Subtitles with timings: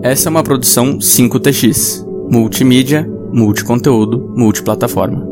[0.00, 5.26] Essa é uma produção 5TX, multimídia, multiconteúdo, multiplataforma.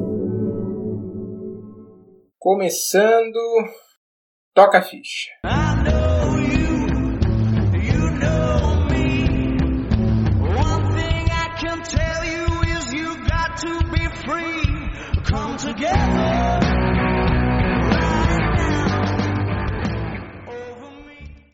[2.37, 3.39] Começando,
[4.53, 5.31] toca a ficha.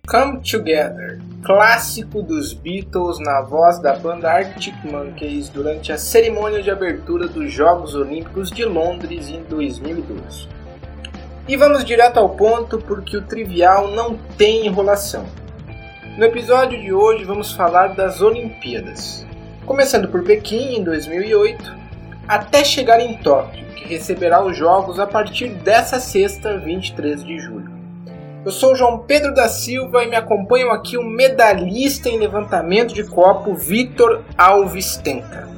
[0.09, 6.71] Come Together, clássico dos Beatles na voz da banda Arctic Monkeys durante a cerimônia de
[6.71, 10.49] abertura dos Jogos Olímpicos de Londres em 2012.
[11.49, 15.27] E vamos direto ao ponto porque o trivial não tem enrolação.
[16.17, 19.27] No episódio de hoje vamos falar das Olimpíadas,
[19.67, 21.75] começando por Pequim em 2008
[22.29, 27.72] até chegar em Tóquio, que receberá os Jogos a partir dessa sexta, 23 de julho.
[28.45, 33.05] Eu sou João Pedro da Silva e me acompanham aqui o medalhista em levantamento de
[33.05, 35.49] copo, Vitor Alves Tenca.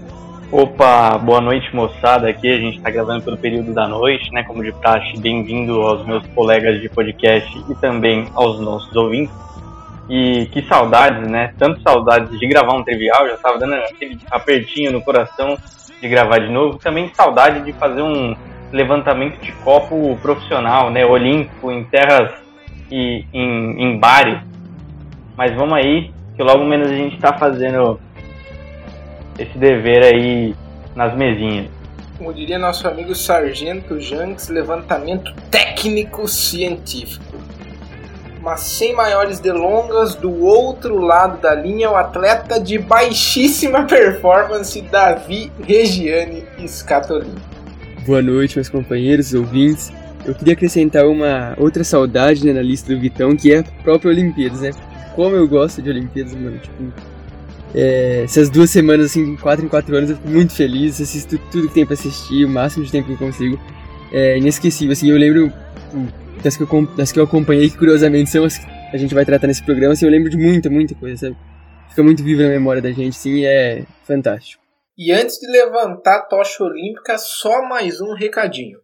[0.52, 4.62] Opa, boa noite moçada, aqui a gente está gravando pelo período da noite, né, como
[4.62, 9.34] de praxe, bem-vindo aos meus colegas de podcast e também aos nossos ouvintes.
[10.10, 14.92] E que saudades, né, tanto saudades de gravar um trivial, já estava dando aquele apertinho
[14.92, 15.56] no coração
[16.02, 18.36] de gravar de novo, também saudade de fazer um
[18.70, 22.43] levantamento de copo profissional, né, olímpico, em terras
[22.90, 24.40] e em, em bares.
[25.36, 28.00] Mas vamos aí, que logo menos a gente está fazendo
[29.38, 30.54] esse dever aí
[30.94, 31.68] nas mesinhas.
[32.16, 37.34] Como diria nosso amigo Sargento Janks, levantamento técnico científico.
[38.40, 45.50] Mas sem maiores delongas, do outro lado da linha, o atleta de baixíssima performance, Davi
[45.66, 47.40] Regiane Scatolini.
[48.06, 49.90] Boa noite, meus companheiros, ouvintes.
[50.24, 54.10] Eu queria acrescentar uma outra saudade né, na lista do Vitão, que é a própria
[54.10, 54.70] Olimpíadas, né?
[55.14, 56.58] Como eu gosto de Olimpíadas, mano.
[56.58, 56.92] Tipo,
[57.74, 61.68] é, essas duas semanas, assim, quatro em quatro anos, eu fico muito feliz, assisto tudo
[61.68, 63.58] que tem pra assistir, o máximo de tempo que consigo.
[64.12, 65.52] É inesquecível, assim, eu lembro
[66.42, 69.24] das que eu, das que eu acompanhei, que curiosamente são as que a gente vai
[69.24, 71.36] tratar nesse programa, assim, eu lembro de muita, muita coisa, sabe?
[71.88, 74.62] Fica muito vivo na memória da gente, sim, e é fantástico.
[74.96, 78.83] E antes de levantar a tocha olímpica, só mais um recadinho.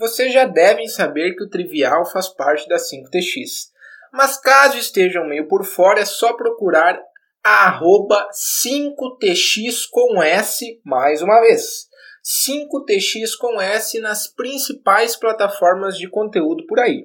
[0.00, 3.68] Vocês já devem saber que o trivial faz parte da 5TX.
[4.10, 6.98] Mas caso estejam meio por fora, é só procurar
[7.44, 11.86] a arroba 5TX com S mais uma vez.
[12.24, 17.04] 5TX com S nas principais plataformas de conteúdo por aí.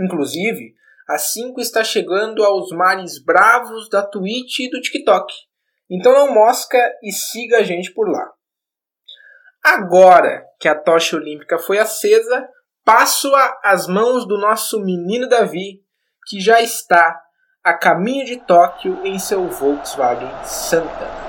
[0.00, 0.76] Inclusive,
[1.08, 5.34] a 5 está chegando aos mares bravos da Twitch e do TikTok.
[5.90, 8.35] Então não mosca e siga a gente por lá.
[9.66, 12.48] Agora que a tocha olímpica foi acesa,
[12.84, 15.80] passo-a às mãos do nosso menino Davi,
[16.28, 17.20] que já está
[17.64, 21.25] a caminho de Tóquio em seu Volkswagen Santa.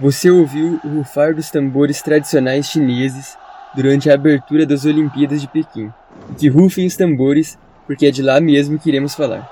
[0.00, 3.36] Você ouviu o rufar dos tambores tradicionais chineses
[3.74, 5.90] durante a abertura das Olimpíadas de Pequim.
[6.38, 9.50] Que rufem os tambores, porque é de lá mesmo que iremos falar.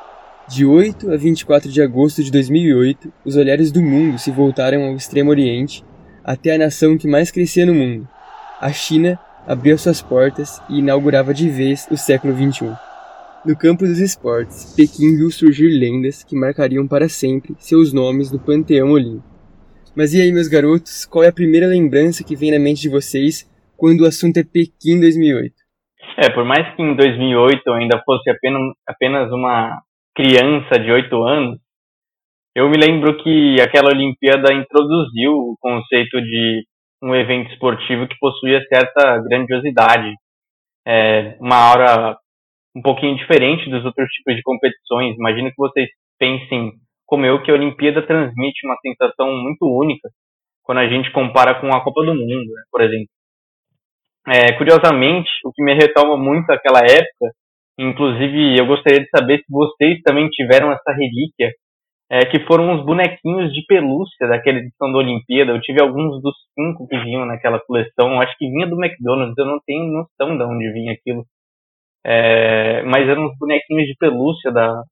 [0.49, 4.95] De 8 a 24 de agosto de 2008, os olhares do mundo se voltaram ao
[4.95, 5.85] Extremo Oriente,
[6.23, 8.09] até a nação que mais crescia no mundo.
[8.61, 9.19] A China
[9.49, 12.71] abriu suas portas e inaugurava de vez o século XXI.
[13.45, 18.39] No campo dos esportes, Pequim viu surgir lendas que marcariam para sempre seus nomes no
[18.39, 19.36] panteão olímpico.
[19.97, 22.91] Mas e aí, meus garotos, qual é a primeira lembrança que vem na mente de
[22.91, 23.49] vocês
[23.79, 25.55] quando o assunto é Pequim 2008?
[26.19, 29.81] É, por mais que em 2008 eu ainda fosse apenas, apenas uma
[30.15, 31.59] criança de 8 anos,
[32.55, 36.67] eu me lembro que aquela Olimpíada introduziu o conceito de
[37.03, 40.13] um evento esportivo que possuía certa grandiosidade,
[40.87, 42.19] é, uma aura
[42.77, 45.17] um pouquinho diferente dos outros tipos de competições.
[45.17, 46.73] Imagino que vocês pensem
[47.07, 50.11] como eu que a Olimpíada transmite uma sensação muito única
[50.63, 53.09] quando a gente compara com a Copa do Mundo, né, por exemplo.
[54.29, 57.33] É, curiosamente, o que me retoma muito aquela época,
[57.79, 61.53] inclusive eu gostaria de saber se vocês também tiveram essa relíquia,
[62.11, 65.53] é, que foram os bonequinhos de pelúcia daquela edição da Olimpíada.
[65.53, 69.47] Eu tive alguns dos cinco que vinham naquela coleção, acho que vinha do McDonald's, eu
[69.47, 71.25] não tenho noção de onde vinha aquilo.
[72.05, 74.83] É, mas eram os bonequinhos de pelúcia da,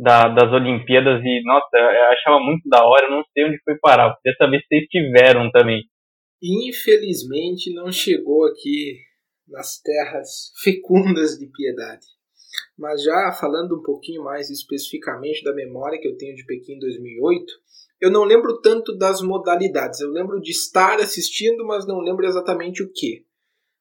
[0.00, 3.76] da, das Olimpíadas e, nossa, eu achava muito da hora, eu não sei onde foi
[3.78, 4.16] parar.
[4.22, 5.82] Queria saber se vocês tiveram também.
[6.42, 8.98] Infelizmente não chegou aqui
[9.46, 12.06] nas terras fecundas de piedade.
[12.78, 17.44] Mas já falando um pouquinho mais especificamente da memória que eu tenho de Pequim 2008,
[18.00, 20.00] eu não lembro tanto das modalidades.
[20.00, 23.26] Eu lembro de estar assistindo, mas não lembro exatamente o que.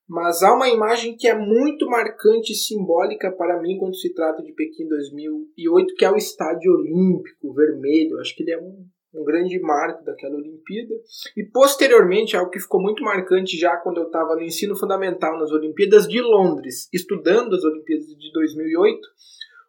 [0.10, 4.42] Mas há uma imagem que é muito marcante e simbólica para mim quando se trata
[4.42, 8.20] de Pequim 2008, que é o Estádio Olímpico Vermelho.
[8.20, 10.96] Acho que ele é um, um grande marco daquela Olimpíada.
[11.38, 15.52] E posteriormente, algo que ficou muito marcante já quando eu estava no ensino fundamental nas
[15.52, 19.00] Olimpíadas de Londres, estudando as Olimpíadas de 2008,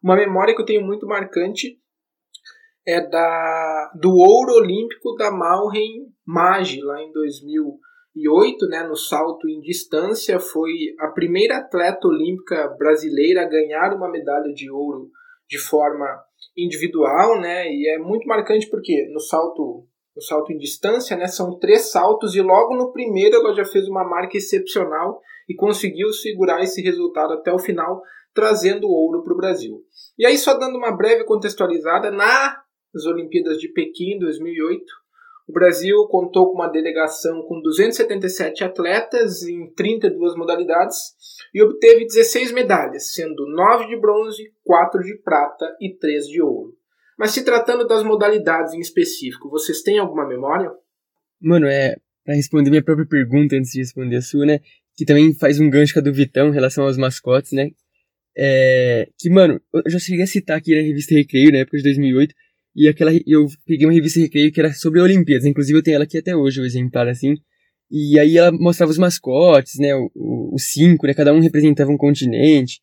[0.02, 1.78] uma memória que eu tenho muito marcante
[2.86, 7.89] é da do ouro olímpico da Malren Magi lá em 2000 2008,
[8.68, 14.52] né, no salto em distância, foi a primeira atleta olímpica brasileira a ganhar uma medalha
[14.52, 15.08] de ouro
[15.48, 16.06] de forma
[16.56, 21.56] individual, né, e é muito marcante porque no salto no salto em distância, né, são
[21.58, 26.60] três saltos e logo no primeiro ela já fez uma marca excepcional e conseguiu segurar
[26.62, 28.02] esse resultado até o final,
[28.34, 29.82] trazendo ouro para o Brasil.
[30.18, 34.84] E aí só dando uma breve contextualizada nas Olimpíadas de Pequim 2008,
[35.50, 40.96] o Brasil contou com uma delegação com 277 atletas em 32 modalidades
[41.52, 46.72] e obteve 16 medalhas, sendo 9 de bronze, 4 de prata e 3 de ouro.
[47.18, 50.70] Mas se tratando das modalidades em específico, vocês têm alguma memória?
[51.40, 54.60] Mano, é para responder minha própria pergunta antes de responder a sua, né?
[54.96, 57.70] Que também faz um gancho com a do Vitão em relação aos mascotes, né?
[58.38, 61.82] É, que, mano, eu já cheguei a citar aqui na revista Recreio, na época de
[61.82, 62.34] 2008,
[62.74, 66.04] e aquela, eu peguei uma revista Recreio que era sobre Olimpíadas, inclusive eu tenho ela
[66.04, 67.34] aqui até hoje, o exemplar assim.
[67.90, 72.80] E aí ela mostrava os mascotes, né, os cinco, né, cada um representava um continente,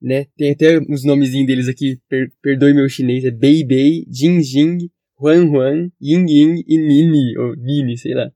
[0.00, 0.26] né.
[0.36, 4.90] Tem até os nomezinhos deles aqui, per, perdoe meu chinês, é Bei Bei, Jing Jing,
[5.20, 8.30] Huan Huan, Ying Ying e Nini, ou Nini, sei lá.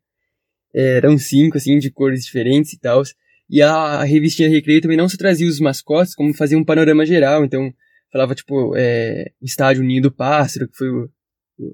[0.75, 3.03] É, eram cinco, assim, de cores diferentes e tal.
[3.49, 7.07] E a, a revistinha Recreio também não só trazia os mascotes, como fazia um panorama
[7.07, 7.73] geral, então
[8.15, 11.11] falava, tipo, é, o estádio Ninho do Pássaro, que foi o,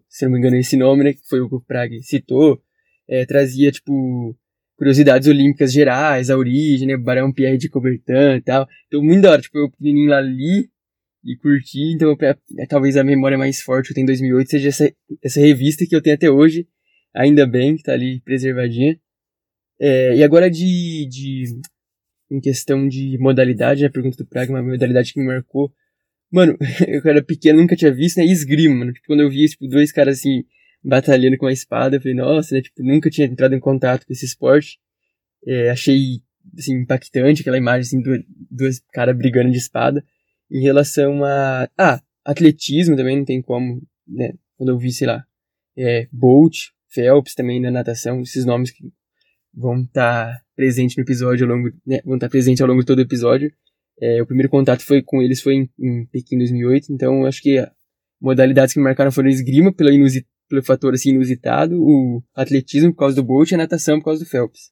[0.08, 2.62] se não me engano, esse nome, né, que foi o que o Prague citou,
[3.06, 4.34] é, trazia, tipo,
[4.74, 8.66] curiosidades olímpicas gerais, a origem, né, Barão Pierre de Coubertin e tal.
[8.86, 10.70] Então, muito da hora, tipo, eu pequenininho lá li
[11.22, 14.68] e curti, então, é, talvez a memória mais forte que eu tenho em 2008 seja
[14.70, 16.66] essa, essa revista que eu tenho até hoje,
[17.14, 18.98] ainda bem, que tá ali preservadinha.
[19.78, 21.44] É, e agora de, de,
[22.30, 25.70] em questão de modalidade, né, a pergunta do Praga, uma modalidade que me marcou
[26.30, 26.56] Mano,
[26.86, 28.24] eu era pequeno, nunca tinha visto, né?
[28.24, 28.92] Esgrima, mano.
[28.92, 30.44] Tipo, quando eu vi, tipo, dois caras assim,
[30.82, 32.62] batalhando com a espada, eu falei, nossa, né?
[32.62, 34.78] Tipo, nunca tinha entrado em contato com esse esporte.
[35.46, 36.22] É, achei,
[36.56, 40.04] assim, impactante aquela imagem, assim, dois, dois caras brigando de espada.
[40.50, 41.68] Em relação a.
[41.78, 44.34] Ah, atletismo também não tem como, né?
[44.56, 45.24] Quando eu vi, sei lá,
[45.76, 48.92] é, Bolt, Phelps também na natação, esses nomes que
[49.54, 52.00] vão estar tá presentes no episódio ao longo, né?
[52.04, 53.52] Vão estar tá presentes ao longo de todo o episódio.
[54.00, 57.58] É, o primeiro contato foi com eles foi em, em Pequim 2008, então acho que
[58.20, 63.00] modalidades que me marcaram foram esgrima, pelo, inusit, pelo fator assim, inusitado, o atletismo por
[63.00, 64.70] causa do Bolt e a natação por causa do Phelps.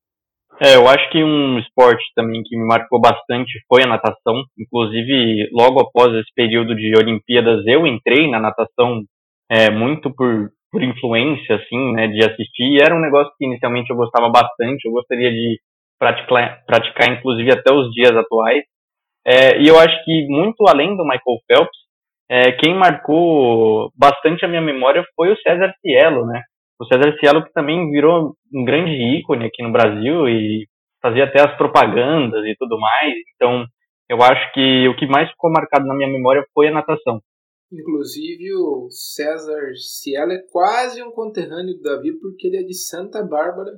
[0.60, 4.42] É, eu acho que um esporte também que me marcou bastante foi a natação.
[4.58, 9.04] Inclusive, logo após esse período de Olimpíadas, eu entrei na natação
[9.48, 12.74] é, muito por, por influência, assim, né, de assistir.
[12.74, 15.60] E era um negócio que inicialmente eu gostava bastante, eu gostaria de
[15.96, 18.64] praticar, praticar inclusive até os dias atuais.
[19.30, 21.78] É, e eu acho que muito além do Michael Phelps,
[22.30, 26.40] é, quem marcou bastante a minha memória foi o César Cielo, né?
[26.80, 30.66] O César Cielo que também virou um grande ícone aqui no Brasil e
[31.02, 33.12] fazia até as propagandas e tudo mais.
[33.34, 33.66] Então,
[34.08, 37.20] eu acho que o que mais ficou marcado na minha memória foi a natação.
[37.70, 43.22] Inclusive, o César Cielo é quase um conterrâneo do Davi, porque ele é de Santa
[43.22, 43.72] Bárbara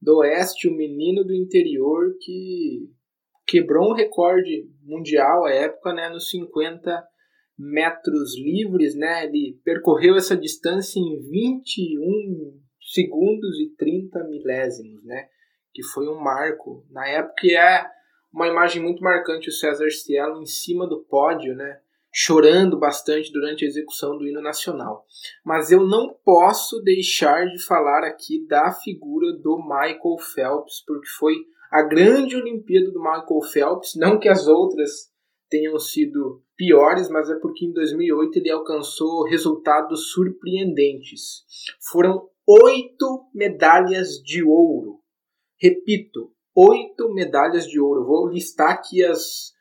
[0.00, 2.88] do Oeste, o menino do interior que
[3.46, 7.04] quebrou um recorde mundial à época, né, nos 50
[7.58, 9.24] metros livres, né?
[9.24, 15.28] Ele percorreu essa distância em 21 segundos e 30 milésimos, né?
[15.72, 16.84] Que foi um marco.
[16.90, 17.86] Na época é
[18.32, 21.80] uma imagem muito marcante o César Cielo em cima do pódio, né?
[22.12, 25.04] Chorando bastante durante a execução do hino nacional.
[25.44, 31.34] Mas eu não posso deixar de falar aqui da figura do Michael Phelps, porque foi
[31.74, 35.10] a grande Olimpíada do Michael Phelps, não que as outras
[35.50, 41.42] tenham sido piores, mas é porque em 2008 ele alcançou resultados surpreendentes.
[41.90, 45.00] Foram oito medalhas de ouro.
[45.60, 48.06] Repito, oito medalhas de ouro.
[48.06, 49.52] Vou listar aqui as,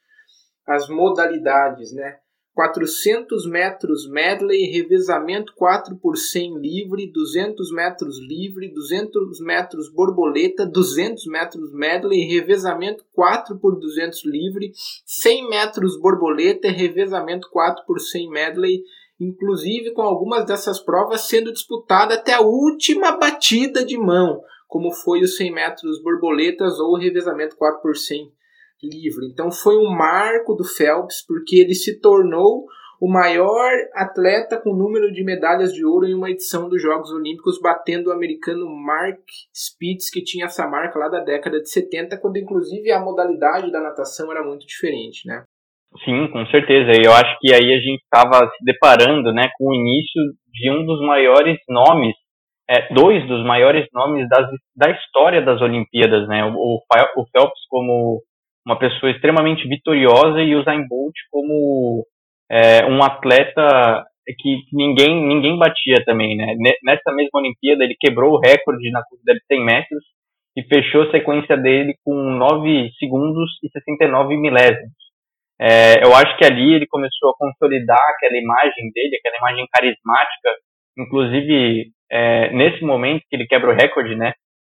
[0.67, 2.19] as modalidades, né?
[2.53, 11.25] 400 metros medley, revezamento 4 por 100 livre, 200 metros livre, 200 metros borboleta, 200
[11.25, 14.71] metros medley, revezamento 4 por 200 livre,
[15.03, 18.83] 100 metros borboleta, revezamento 4 por 100 medley,
[19.19, 25.21] inclusive com algumas dessas provas sendo disputada até a última batida de mão, como foi
[25.21, 28.31] os 100 metros borboletas ou o revezamento 4 por 100
[28.83, 29.27] livre.
[29.31, 32.65] Então foi um marco do Phelps porque ele se tornou
[33.03, 37.59] o maior atleta com número de medalhas de ouro em uma edição dos Jogos Olímpicos,
[37.61, 39.19] batendo o americano Mark
[39.53, 43.81] Spitz, que tinha essa marca lá da década de 70, quando inclusive a modalidade da
[43.81, 45.43] natação era muito diferente, né?
[46.05, 46.91] Sim, com certeza.
[47.03, 50.21] Eu acho que aí a gente estava se deparando né, com o início
[50.51, 52.15] de um dos maiores nomes,
[52.69, 54.47] é, dois dos maiores nomes das,
[54.77, 56.45] da história das Olimpíadas, né?
[56.45, 56.79] O,
[57.17, 58.21] o Phelps como
[58.65, 62.05] uma pessoa extremamente vitoriosa e o Zayn Bolt como
[62.49, 64.05] é, um atleta
[64.39, 66.55] que ninguém ninguém batia também, né?
[66.83, 70.03] Nessa mesma Olimpíada ele quebrou o recorde na corrida de 100 metros
[70.55, 74.93] e fechou a sequência dele com 9 segundos e 69 milésimos.
[75.59, 80.49] É, eu acho que ali ele começou a consolidar aquela imagem dele, aquela imagem carismática,
[80.97, 84.33] inclusive é, nesse momento que ele quebra o recorde, né?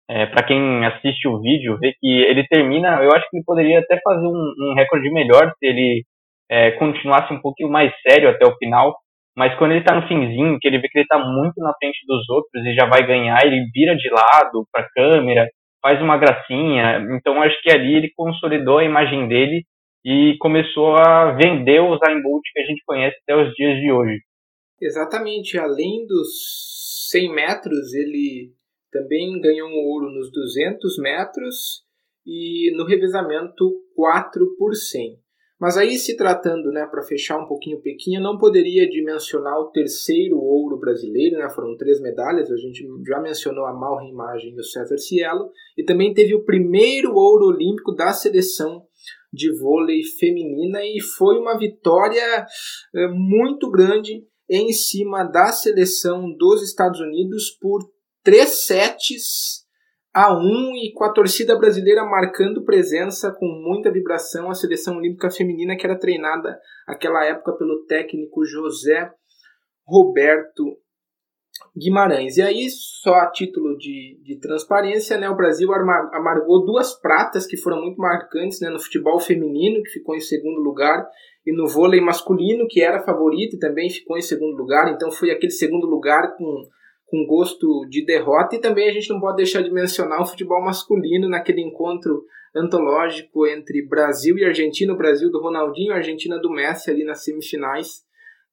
[0.10, 3.02] É, para quem assiste o vídeo, vê que ele termina.
[3.04, 6.04] Eu acho que ele poderia até fazer um, um recorde melhor se ele
[6.50, 8.96] é, continuasse um pouquinho mais sério até o final.
[9.36, 12.00] Mas quando ele tá no finzinho, que ele vê que ele tá muito na frente
[12.08, 15.50] dos outros e já vai ganhar, ele vira de lado para a câmera,
[15.82, 17.06] faz uma gracinha.
[17.18, 19.64] Então acho que ali ele consolidou a imagem dele
[20.06, 23.92] e começou a vender o Zayn Bolt que a gente conhece até os dias de
[23.92, 24.20] hoje.
[24.82, 25.58] Exatamente.
[25.58, 28.52] Além dos 100 metros, ele
[28.96, 31.84] também ganhou um ouro nos 200 metros
[32.26, 35.20] e no revezamento 4 por 100.
[35.60, 39.72] Mas aí, se tratando, né, para fechar um pouquinho Pequim, eu não poderia dimensionar o
[39.72, 44.60] terceiro ouro brasileiro, né, foram três medalhas, a gente já mencionou a Malra Imagem e
[44.60, 48.84] o César Cielo, e também teve o primeiro ouro olímpico da seleção
[49.32, 52.46] de vôlei feminina, e foi uma vitória
[52.94, 57.82] é, muito grande em cima da seleção dos Estados Unidos por
[58.26, 59.64] três sets
[60.12, 60.42] a 1
[60.78, 65.86] e com a torcida brasileira marcando presença com muita vibração a seleção olímpica feminina que
[65.86, 69.12] era treinada naquela época pelo técnico José
[69.86, 70.64] Roberto
[71.78, 72.38] Guimarães.
[72.38, 77.58] E aí, só a título de, de transparência, né, o Brasil amargou duas pratas que
[77.58, 81.06] foram muito marcantes né, no futebol feminino, que ficou em segundo lugar,
[81.46, 84.92] e no vôlei masculino, que era favorito e também ficou em segundo lugar.
[84.92, 86.64] Então foi aquele segundo lugar com
[87.16, 88.56] com gosto de derrota.
[88.56, 93.48] E também a gente não pode deixar de mencionar o futebol masculino naquele encontro antológico
[93.48, 98.04] entre Brasil e Argentina, o Brasil do Ronaldinho, a Argentina do Messi ali nas semifinais,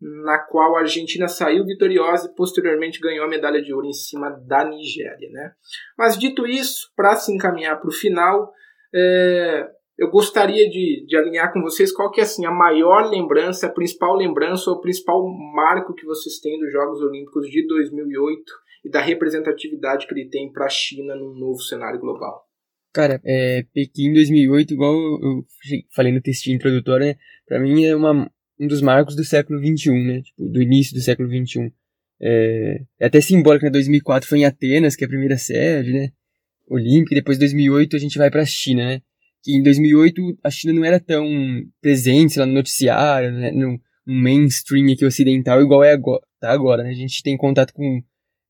[0.01, 4.31] na qual a Argentina saiu vitoriosa e posteriormente ganhou a medalha de ouro em cima
[4.31, 5.29] da Nigéria.
[5.31, 5.53] Né?
[5.97, 8.53] Mas dito isso, para se encaminhar para o final,
[8.95, 9.69] é,
[10.03, 13.73] eu gostaria de, de alinhar com vocês qual que é assim, a maior lembrança, a
[13.73, 18.43] principal lembrança ou o principal marco que vocês têm dos Jogos Olímpicos de 2008
[18.85, 22.43] e da representatividade que ele tem para a China num novo cenário global.
[22.93, 25.47] Cara, é, Pequim 2008, igual eu
[25.95, 27.15] falei no textinho introdutório, né,
[27.47, 28.29] para mim é uma,
[28.59, 31.71] um dos marcos do século 21, né, tipo, do início do século 21.
[32.21, 36.11] É, é até simbólico, né, 2004 foi em Atenas, que é a primeira sede, né,
[36.69, 39.01] olímpica, depois 2008 a gente vai para a China, né,
[39.43, 41.27] que em 2008 a China não era tão
[41.81, 46.83] presente lá no noticiário, né, no, no mainstream aqui ocidental, igual é agora, tá agora,
[46.83, 46.91] né?
[46.91, 48.03] A gente tem contato com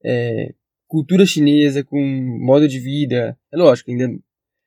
[0.04, 0.54] é,
[0.86, 2.00] cultura chinesa, com
[2.40, 4.08] modo de vida, é lógico, ainda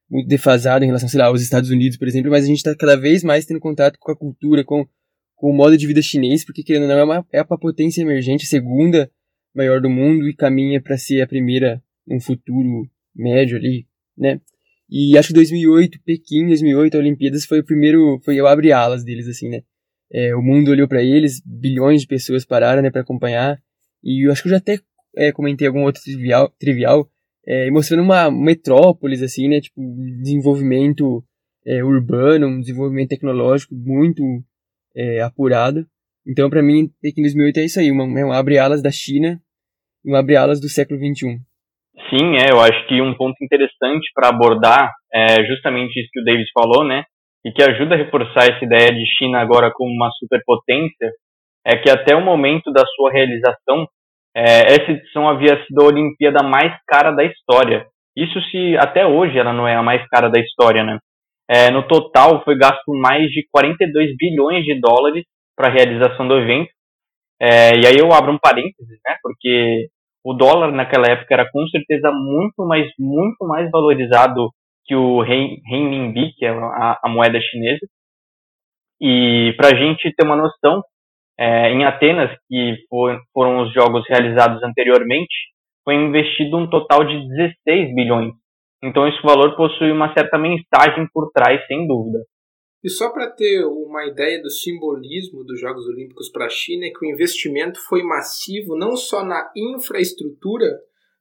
[0.09, 2.75] muito defasado em relação, sei lá, aos Estados Unidos, por exemplo, mas a gente está
[2.75, 4.87] cada vez mais tendo contato com a cultura, com,
[5.35, 8.01] com o modo de vida chinês, porque querendo ou não, é uma, é uma potência
[8.01, 9.11] emergente, a segunda
[9.53, 14.39] maior do mundo e caminha para ser a primeira um futuro médio ali, né?
[14.89, 19.27] E acho que 2008, Pequim, 2008, a Olimpíadas foi o primeiro, foi o abre-alas deles,
[19.27, 19.61] assim, né?
[20.11, 23.59] É, o mundo olhou para eles, bilhões de pessoas pararam, né, para acompanhar.
[24.03, 24.79] E eu acho que eu já até
[25.15, 27.09] é, comentei algum outro trivial, trivial
[27.47, 29.81] é, mostrando uma metrópolis, assim, né, tipo,
[30.21, 31.23] desenvolvimento
[31.65, 34.23] é, urbano, um desenvolvimento tecnológico muito
[34.95, 35.87] é, apurado.
[36.27, 39.41] Então, para mim, Pequim 2008 é isso aí, uma, é um abre-alas da China
[40.05, 41.41] um abre-alas do século XXI.
[42.09, 46.23] Sim, é, eu acho que um ponto interessante para abordar é justamente isso que o
[46.23, 47.03] Davis falou, né?
[47.45, 51.11] E que ajuda a reforçar essa ideia de China agora como uma superpotência,
[51.65, 53.87] é que até o momento da sua realização,
[54.35, 57.87] é, essa edição havia sido a Olimpíada mais cara da história.
[58.15, 60.99] Isso se até hoje ela não é a mais cara da história, né?
[61.49, 65.23] É, no total foi gasto mais de 42 bilhões de dólares
[65.55, 66.69] para a realização do evento.
[67.41, 69.87] É, e aí eu abro um parênteses, né, porque
[70.25, 74.49] o dólar naquela época era com certeza muito mais, muito mais valorizado
[74.83, 77.85] que o renminbi, que é a, a moeda chinesa.
[78.99, 80.81] E para a gente ter uma noção,
[81.37, 85.35] é, em Atenas, que for, foram os jogos realizados anteriormente,
[85.83, 87.27] foi investido um total de
[87.63, 88.33] 16 bilhões.
[88.83, 92.17] Então esse valor possui uma certa mensagem por trás, sem dúvida.
[92.85, 96.91] E só para ter uma ideia do simbolismo dos Jogos Olímpicos para a China, é
[96.91, 100.67] que o investimento foi massivo não só na infraestrutura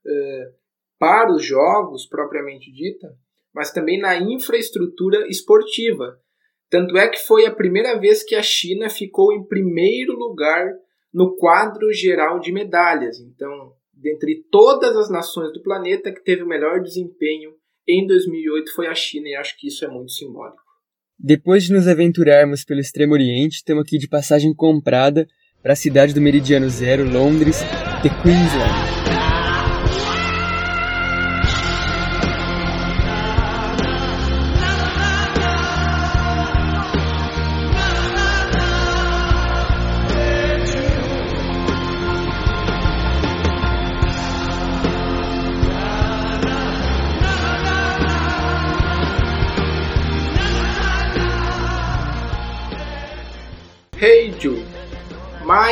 [0.05, 0.51] eh,
[0.99, 3.07] para os Jogos propriamente dita,
[3.51, 6.19] mas também na infraestrutura esportiva.
[6.69, 10.71] Tanto é que foi a primeira vez que a China ficou em primeiro lugar
[11.11, 13.19] no quadro geral de medalhas.
[13.19, 17.55] Então, dentre todas as nações do planeta que teve o melhor desempenho
[17.87, 20.64] em 2008 foi a China, e acho que isso é muito simbólico.
[21.17, 25.27] Depois de nos aventurarmos pelo Extremo Oriente, estamos aqui de passagem comprada
[25.63, 27.59] para a cidade do Meridiano Zero, Londres,
[28.03, 28.84] The Queensland.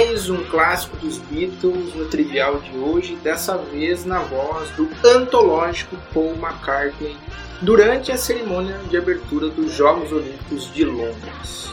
[0.05, 5.95] Mais um clássico dos Beatles no trivial de hoje, dessa vez na voz do antológico
[6.13, 7.15] Paul McCartney
[7.61, 11.69] durante a cerimônia de abertura dos Jogos Olímpicos de Londres.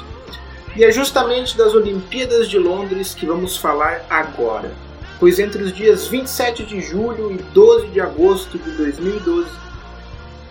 [0.76, 4.72] E é justamente das Olimpíadas de Londres que vamos falar agora,
[5.18, 9.50] pois entre os dias 27 de julho e 12 de agosto de 2012,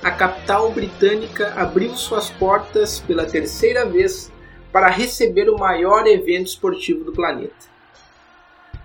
[0.03, 4.29] a capital britânica abriu suas portas pela terceira vez
[4.69, 7.68] para receber o maior evento esportivo do planeta.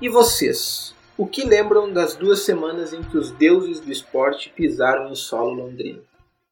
[0.04, 0.94] E vocês?
[1.16, 5.54] O que lembram das duas semanas em que os deuses do esporte pisaram em solo
[5.54, 6.02] londrino?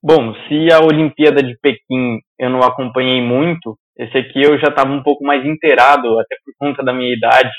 [0.03, 4.91] Bom, se a Olimpíada de Pequim eu não acompanhei muito, esse aqui eu já estava
[4.91, 7.53] um pouco mais inteirado, até por conta da minha idade,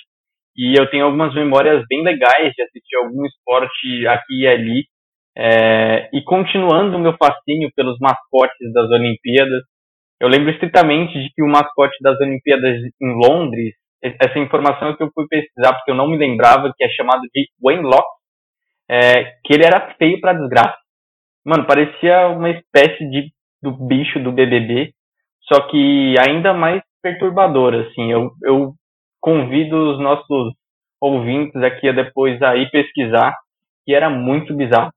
[0.58, 4.86] e eu tenho algumas memórias bem legais de assistir algum esporte aqui e ali.
[5.38, 9.62] É, e continuando o meu fascínio pelos mascotes das Olimpíadas,
[10.20, 15.04] eu lembro estritamente de que o mascote das Olimpíadas em Londres, essa informação é que
[15.04, 18.08] eu fui pesquisar porque eu não me lembrava, que é chamado de Wayne Locke,
[18.90, 20.78] é, que ele era feio pra desgraça.
[21.46, 24.94] Mano, parecia uma espécie de do bicho do BBB,
[25.44, 28.12] só que ainda mais perturbador, assim.
[28.12, 28.74] Eu, eu
[29.22, 30.54] convido os nossos
[31.00, 33.34] ouvintes aqui a depois aí pesquisar,
[33.86, 34.92] que era muito bizarro.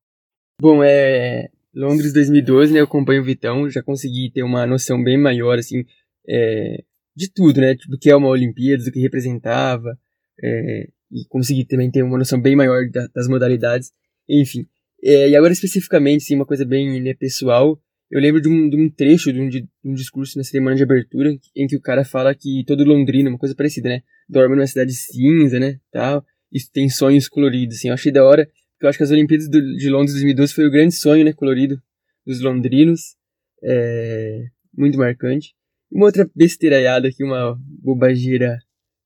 [0.61, 2.81] Bom, é, Londres 2012, né?
[2.81, 5.85] Eu acompanho o Vitão, já consegui ter uma noção bem maior, assim,
[6.29, 6.83] é,
[7.16, 7.74] de tudo, né?
[7.88, 9.98] Do que é uma Olimpíada, do que representava,
[10.42, 13.90] é, e consegui também ter uma noção bem maior da, das modalidades,
[14.29, 14.66] enfim.
[15.02, 18.76] É, e agora, especificamente, sim, uma coisa bem né, pessoal, eu lembro de um, de
[18.76, 22.05] um trecho de um, de um, discurso na cerimônia de abertura em que o cara
[22.05, 24.02] fala que todo londrino, uma coisa parecida, né?
[24.29, 25.81] Dorme numa cidade cinza, né?
[25.90, 27.88] Tal, e tem sonhos coloridos, assim.
[27.88, 28.48] Eu achei da hora
[28.81, 31.81] eu acho que as Olimpíadas de Londres 2012 foi o grande sonho, né, colorido
[32.26, 33.16] dos londrinos.
[33.62, 35.55] É, muito marcante.
[35.90, 38.59] Uma outra besteiraiada aqui, uma bobageira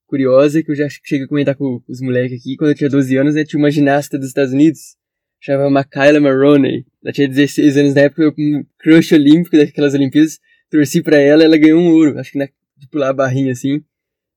[0.07, 3.17] curiosa, que eu já cheguei a comentar com, os moleques aqui, quando eu tinha 12
[3.17, 4.97] anos, né, tinha uma ginasta dos Estados Unidos,
[5.41, 6.85] chamava Makayla Maroney.
[7.03, 10.39] Ela tinha 16 anos na época, eu um crush olímpico daquelas Olimpíadas,
[10.71, 13.83] torci pra ela, ela ganhou um ouro, acho que na, de pular a barrinha assim,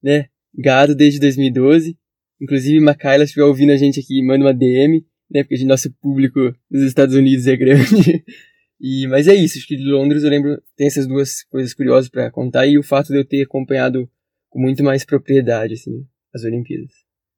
[0.02, 1.98] né, gado desde 2012.
[2.42, 5.04] Inclusive, Makayla, se estiver ouvindo a gente aqui, manda uma DM
[5.34, 5.44] né?
[5.44, 8.24] Porque nosso público nos Estados Unidos é grande.
[8.86, 12.10] E, mas é isso, acho que de Londres eu lembro, tem essas duas coisas curiosas
[12.10, 14.10] para contar e o fato de eu ter acompanhado
[14.50, 16.92] com muito mais propriedade, assim, as Olimpíadas.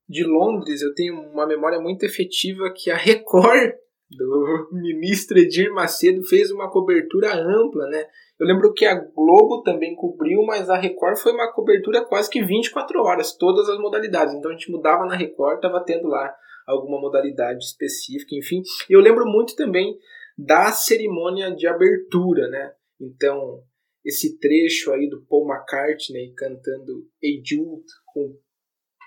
[0.10, 3.74] De Londres eu tenho uma memória muito efetiva que a Record
[4.10, 8.04] do ministro Edir Macedo fez uma cobertura ampla, né?
[8.40, 12.44] Eu lembro que a Globo também cobriu, mas a Record foi uma cobertura quase que
[12.44, 14.34] 24 horas, todas as modalidades.
[14.34, 16.34] Então a gente mudava na Record, tava tendo lá
[16.66, 18.64] alguma modalidade específica, enfim.
[18.90, 19.96] E eu lembro muito também
[20.38, 22.74] da cerimônia de abertura, né?
[23.00, 23.64] Então,
[24.04, 28.38] esse trecho aí do Paul McCartney cantando Hey Jude com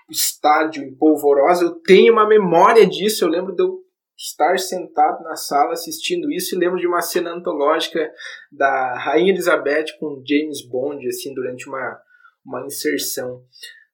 [0.09, 3.79] estádio em polvorosa, eu tenho uma memória disso, eu lembro de eu
[4.17, 8.11] estar sentado na sala assistindo isso e lembro de uma cena antológica
[8.51, 12.01] da Rainha Elizabeth com James Bond, assim, durante uma,
[12.45, 13.41] uma inserção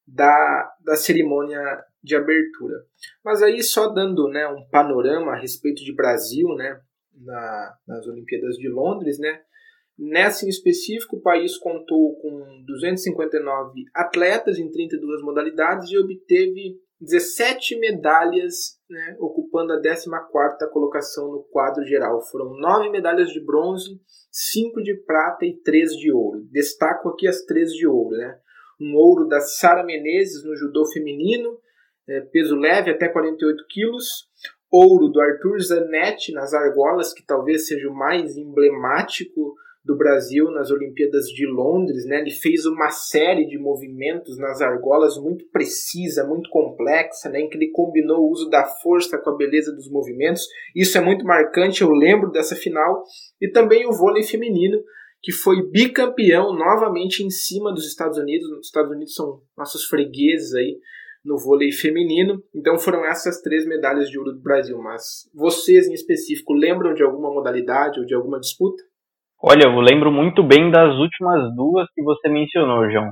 [0.08, 1.62] da, da cerimônia
[2.02, 2.76] de abertura.
[3.24, 6.80] Mas aí só dando né, um panorama a respeito de Brasil, né,
[7.18, 9.42] na, nas Olimpíadas de Londres, né,
[9.98, 17.80] Nessa em específico, o país contou com 259 atletas em 32 modalidades e obteve 17
[17.80, 22.22] medalhas, né, ocupando a 14ª colocação no quadro geral.
[22.30, 23.98] Foram 9 medalhas de bronze,
[24.30, 26.46] 5 de prata e 3 de ouro.
[26.52, 28.18] Destaco aqui as 3 de ouro.
[28.18, 28.38] Né?
[28.82, 31.58] Um ouro da Sara Menezes no judô feminino,
[32.08, 34.28] é, peso leve até 48 quilos.
[34.76, 40.72] Ouro do Arthur Zanetti nas argolas, que talvez seja o mais emblemático do Brasil nas
[40.72, 42.20] Olimpíadas de Londres, né?
[42.20, 47.40] Ele fez uma série de movimentos nas argolas muito precisa, muito complexa, né?
[47.40, 50.42] Em que ele combinou o uso da força com a beleza dos movimentos.
[50.76, 53.04] Isso é muito marcante, eu lembro dessa final.
[53.40, 54.84] E também o vôlei feminino,
[55.22, 58.50] que foi bicampeão novamente em cima dos Estados Unidos.
[58.50, 60.80] Os Estados Unidos são nossos fregueses aí
[61.26, 62.42] no vôlei feminino.
[62.56, 64.78] Então foram essas três medalhas de ouro do Brasil.
[64.82, 68.82] Mas vocês em específico lembram de alguma modalidade ou de alguma disputa?
[69.42, 73.12] Olha, eu lembro muito bem das últimas duas que você mencionou, João.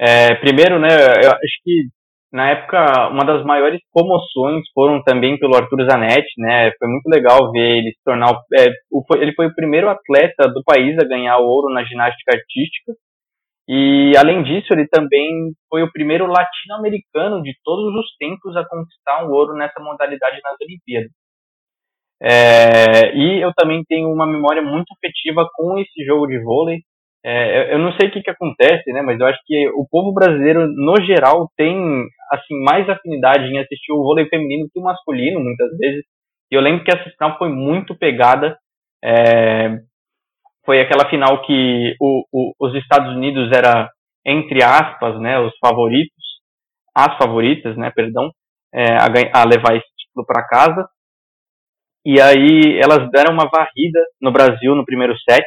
[0.00, 0.88] É, primeiro, né,
[1.22, 1.88] eu acho que
[2.32, 6.70] na época uma das maiores comoções foram também pelo Arthur Zanetti, né?
[6.78, 8.66] Foi muito legal ver ele se tornar, é,
[9.16, 12.92] ele foi o primeiro atleta do país a ganhar ouro na ginástica artística.
[13.68, 19.26] E além disso, ele também foi o primeiro latino-americano de todos os tempos a conquistar
[19.26, 21.10] um ouro nessa modalidade nas Olimpíadas.
[22.20, 26.78] É, e eu também tenho uma memória muito afetiva com esse jogo de vôlei.
[27.24, 30.14] É, eu não sei o que, que acontece, né, mas eu acho que o povo
[30.14, 31.76] brasileiro, no geral, tem
[32.32, 36.04] assim mais afinidade em assistir o vôlei feminino que o masculino, muitas vezes.
[36.50, 38.56] E eu lembro que essa final foi muito pegada.
[39.04, 39.78] É,
[40.68, 43.90] foi aquela final que o, o, os Estados Unidos era,
[44.26, 46.22] entre aspas, né, os favoritos,
[46.94, 48.30] as favoritas, né, perdão,
[48.74, 49.06] é, a,
[49.40, 50.86] a levar esse título para casa.
[52.04, 55.46] E aí elas deram uma varrida no Brasil no primeiro set.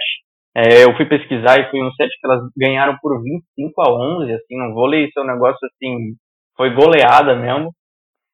[0.58, 4.34] É, eu fui pesquisar e foi um set que elas ganharam por 25 a 11,
[4.34, 6.16] assim, no vôlei isso é um negócio assim,
[6.58, 7.72] foi goleada mesmo.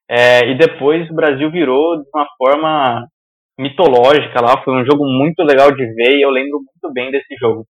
[0.09, 3.05] É, e depois o Brasil virou de uma forma
[3.57, 7.35] mitológica lá, foi um jogo muito legal de ver e eu lembro muito bem desse
[7.39, 7.67] jogo.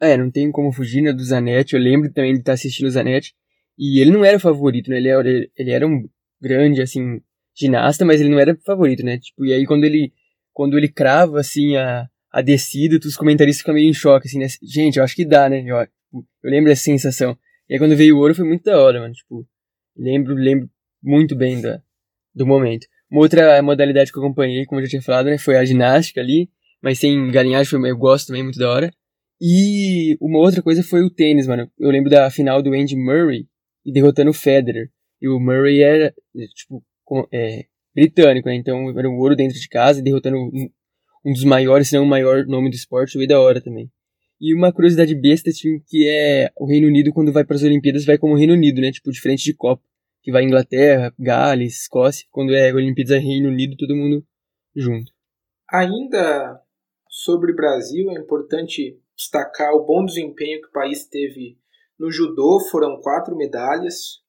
[0.00, 2.90] É, não tem como fugir né, do Zanetti, eu lembro também de estar assistindo o
[2.90, 3.32] Zanetti,
[3.78, 6.02] e ele não era o favorito, né, ele era, ele era um
[6.40, 7.20] grande, assim,
[7.54, 9.18] ginasta, mas ele não era favorito, né?
[9.18, 10.12] Tipo, e aí quando ele
[10.52, 14.46] quando ele crava assim a, a descida, os comentaristas ficam meio em choque assim, né?
[14.62, 15.62] Gente, eu acho que dá, né?
[15.64, 17.36] Eu, eu lembro dessa sensação.
[17.68, 19.46] E aí quando veio o ouro foi muito da hora, mano, tipo,
[19.96, 20.68] lembro, lembro
[21.02, 21.80] muito bem da,
[22.34, 22.86] do momento.
[23.12, 26.18] Uma outra modalidade que eu acompanhei, como eu já tinha falado, né, foi a ginástica
[26.18, 26.48] ali,
[26.82, 28.90] mas sem galinhagem, eu gosto também, muito da hora.
[29.38, 31.70] E uma outra coisa foi o tênis, mano.
[31.78, 33.46] Eu lembro da final do Andy Murray
[33.84, 34.88] e derrotando o Federer.
[35.20, 36.14] E o Murray era,
[36.54, 36.82] tipo,
[37.30, 38.54] é, britânico, né?
[38.54, 40.70] Então era um ouro dentro de casa, derrotando um,
[41.22, 43.90] um dos maiores, se não o maior nome do esporte, foi da hora também.
[44.40, 48.06] E uma curiosidade besta, tipo, que é o Reino Unido, quando vai para as Olimpíadas,
[48.06, 48.90] vai como Reino Unido, né?
[48.90, 49.82] Tipo, diferente de Copa,
[50.22, 52.26] que vai Inglaterra, Gales, Escócia.
[52.30, 54.24] Quando é Olimpíadas Reino Unido, todo mundo
[54.74, 55.12] junto.
[55.70, 56.60] Ainda
[57.08, 61.58] sobre o Brasil, é importante destacar o bom desempenho que o país teve
[61.98, 64.22] no judô, foram quatro medalhas,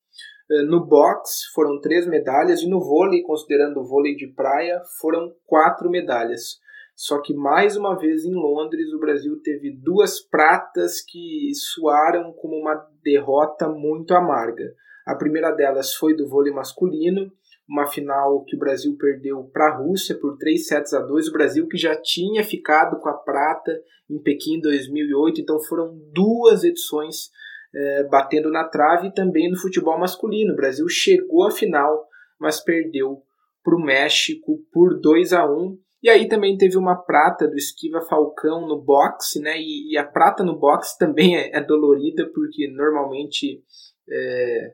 [0.52, 5.34] eh, no boxe foram três medalhas e no vôlei, considerando o vôlei de praia, foram
[5.46, 6.60] quatro medalhas.
[6.96, 12.56] Só que mais uma vez em Londres o Brasil teve duas pratas que soaram como
[12.56, 14.76] uma derrota muito amarga.
[15.06, 17.32] A primeira delas foi do vôlei masculino,
[17.68, 21.28] uma final que o Brasil perdeu para a Rússia por 3 sets a 2.
[21.28, 23.72] O Brasil que já tinha ficado com a prata
[24.10, 27.30] em Pequim 2008, então foram duas edições
[27.74, 30.54] é, batendo na trave e também no futebol masculino.
[30.54, 32.06] O Brasil chegou à final,
[32.40, 33.24] mas perdeu
[33.64, 38.02] para o México por 2 a 1 e aí também teve uma prata do Esquiva
[38.02, 39.58] Falcão no boxe, né?
[39.58, 43.64] E, e a prata no boxe também é, é dolorida, porque normalmente
[44.12, 44.74] é,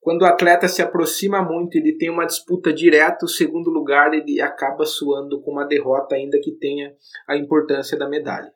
[0.00, 4.40] quando o atleta se aproxima muito, ele tem uma disputa direta, o segundo lugar ele
[4.40, 6.92] acaba suando com uma derrota, ainda que tenha
[7.28, 8.50] a importância da medalha.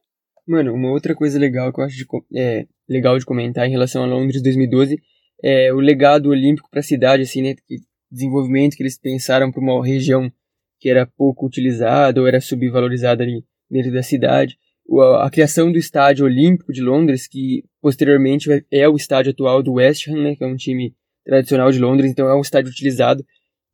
[0.46, 4.02] Mano, uma outra coisa legal que eu acho de, é, legal de comentar em relação
[4.02, 4.96] a Londres 2012
[5.42, 7.54] é o legado olímpico para a cidade, assim, né?
[7.54, 7.78] Que
[8.10, 10.30] desenvolvimento que eles pensaram para uma região
[10.78, 14.56] que era pouco utilizada ou era subvalorizada ali dentro da cidade.
[14.98, 19.74] A, a criação do estádio olímpico de Londres, que posteriormente é o estádio atual do
[19.74, 20.36] West Ham, né?
[20.36, 23.24] Que é um time tradicional de Londres, então é um estádio utilizado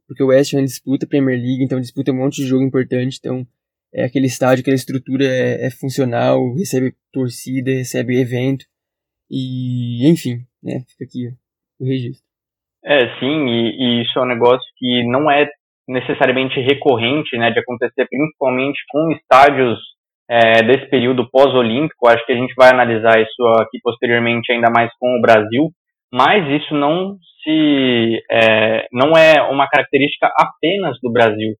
[0.08, 3.18] porque o West Ham disputa a Premier League, então disputa um monte de jogo importante,
[3.20, 3.46] então
[3.92, 8.64] é aquele estádio, aquela estrutura é, é funcional, recebe torcida, recebe evento.
[9.30, 11.28] E, enfim, né, fica aqui
[11.78, 12.26] o registro.
[12.82, 15.46] É, sim, e, e, isso é um negócio que não é
[15.86, 19.78] necessariamente recorrente, né, de acontecer, principalmente com estádios
[20.30, 22.08] é, desse período pós-olímpico.
[22.08, 25.70] Acho que a gente vai analisar isso aqui posteriormente, ainda mais com o Brasil.
[26.12, 31.54] Mas isso não se é, não é uma característica apenas do Brasil.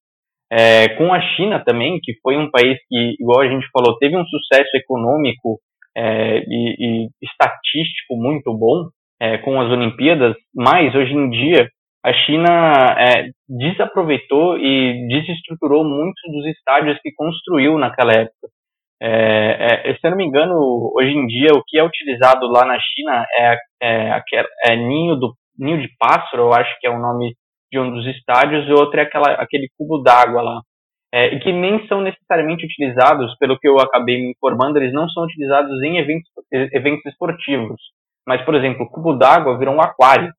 [0.51, 4.17] É, com a China também, que foi um país que, igual a gente falou, teve
[4.17, 5.59] um sucesso econômico
[5.95, 8.89] é, e, e, estatístico muito bom
[9.21, 11.69] é, com as Olimpíadas, mas hoje em dia
[12.03, 18.47] a China é, desaproveitou e desestruturou muitos dos estádios que construiu naquela época.
[19.01, 20.55] É, é, se eu não me engano,
[20.93, 24.21] hoje em dia o que é utilizado lá na China é, é,
[24.65, 27.33] é ninho, do, ninho de pássaro, eu acho que é o nome
[27.71, 30.61] de um dos estádios, e outro é aquela, aquele cubo d'água lá.
[31.11, 35.23] É, que nem são necessariamente utilizados, pelo que eu acabei me informando, eles não são
[35.23, 37.81] utilizados em eventos, eventos esportivos.
[38.27, 40.31] Mas, por exemplo, o cubo d'água virou um aquário.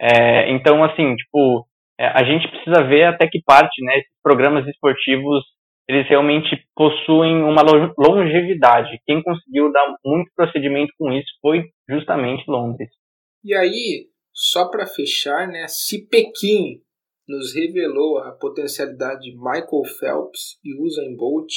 [0.00, 1.66] É, então, assim, tipo,
[1.98, 5.44] é, a gente precisa ver até que parte, né, esses programas esportivos,
[5.88, 7.62] eles realmente possuem uma
[7.96, 9.00] longevidade.
[9.06, 12.90] Quem conseguiu dar muito procedimento com isso foi justamente Londres.
[13.42, 16.82] E aí, só para fechar, né, se Pequim
[17.26, 21.52] nos revelou a potencialidade de Michael Phelps e Usain Bolt,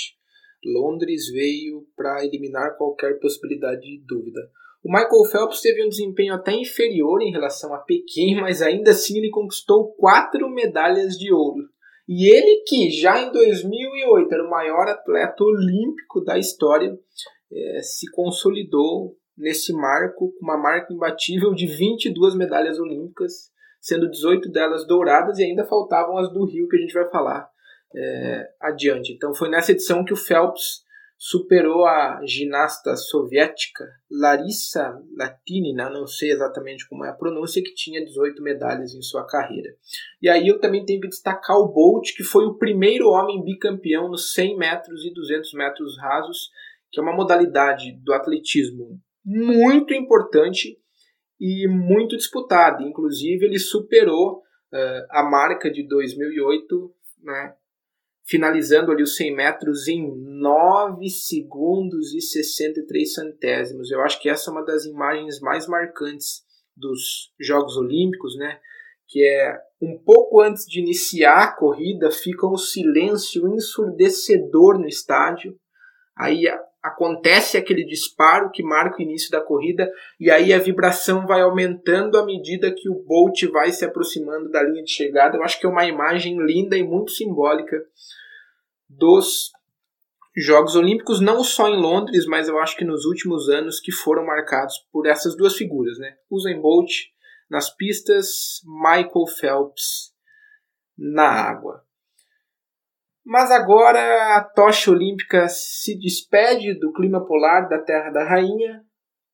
[0.63, 4.39] Londres veio para eliminar qualquer possibilidade de dúvida.
[4.83, 9.17] O Michael Phelps teve um desempenho até inferior em relação a Pequim, mas ainda assim
[9.17, 11.70] ele conquistou quatro medalhas de ouro.
[12.13, 16.93] E ele que já em 2008 era o maior atleta olímpico da história,
[17.49, 24.85] é, se consolidou nesse marco, uma marca imbatível de 22 medalhas olímpicas, sendo 18 delas
[24.85, 27.49] douradas e ainda faltavam as do Rio que a gente vai falar
[27.95, 29.13] é, adiante.
[29.13, 30.83] Então foi nessa edição que o Phelps
[31.23, 38.03] superou a ginasta soviética Larissa Latinina, não sei exatamente como é a pronúncia, que tinha
[38.03, 39.69] 18 medalhas em sua carreira.
[40.19, 44.09] E aí eu também tenho que destacar o Bolt, que foi o primeiro homem bicampeão
[44.09, 46.49] nos 100 metros e 200 metros rasos,
[46.91, 50.75] que é uma modalidade do atletismo muito importante
[51.39, 52.81] e muito disputada.
[52.81, 57.53] Inclusive, ele superou uh, a marca de 2008, né,
[58.25, 63.91] finalizando ali os 100 metros em 9 segundos e 63 centésimos.
[63.91, 66.43] Eu acho que essa é uma das imagens mais marcantes
[66.75, 68.59] dos Jogos Olímpicos, né?
[69.07, 75.57] Que é um pouco antes de iniciar a corrida, fica um silêncio ensurdecedor no estádio.
[76.15, 76.47] Aí
[76.81, 82.17] acontece aquele disparo que marca o início da corrida e aí a vibração vai aumentando
[82.17, 85.37] à medida que o Bolt vai se aproximando da linha de chegada.
[85.37, 87.85] Eu acho que é uma imagem linda e muito simbólica
[88.89, 89.51] dos
[90.35, 94.25] Jogos Olímpicos, não só em Londres, mas eu acho que nos últimos anos que foram
[94.25, 96.15] marcados por essas duas figuras, né?
[96.29, 96.89] Usain Bolt
[97.49, 100.13] nas pistas, Michael Phelps
[100.97, 101.83] na água.
[103.25, 108.81] Mas agora a tocha olímpica se despede do clima polar da Terra da Rainha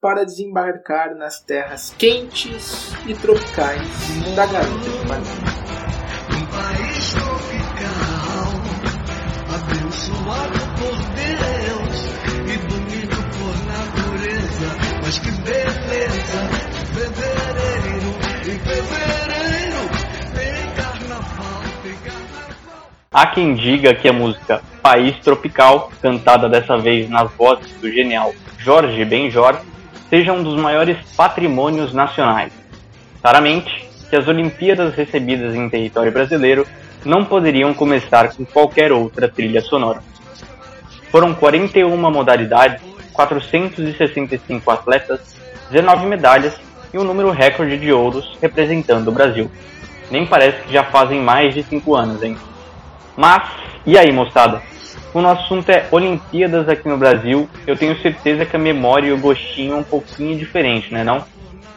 [0.02, 5.46] para desembarcar nas terras quentes e tropicais da Garota de Ipanema.
[23.17, 28.32] Há quem diga que a música País Tropical, cantada dessa vez nas vozes do genial
[28.60, 29.60] Jorge Benjor,
[30.08, 32.53] seja um dos maiores patrimônios nacionais.
[33.19, 36.67] Claramente que as Olimpíadas recebidas em território brasileiro
[37.03, 40.03] não poderiam começar com qualquer outra trilha sonora.
[41.10, 45.36] Foram 41 modalidades, 465 atletas,
[45.71, 46.53] 19 medalhas
[46.93, 49.49] e um número recorde de ouros representando o Brasil.
[50.12, 52.38] Nem parece que já fazem mais de 5 anos, hein?
[53.17, 53.49] Mas,
[53.84, 54.62] e aí, moçada?
[55.12, 57.49] O nosso assunto é Olimpíadas aqui no Brasil.
[57.65, 61.25] Eu tenho certeza que a memória e o gostinho é um pouquinho diferente, né não?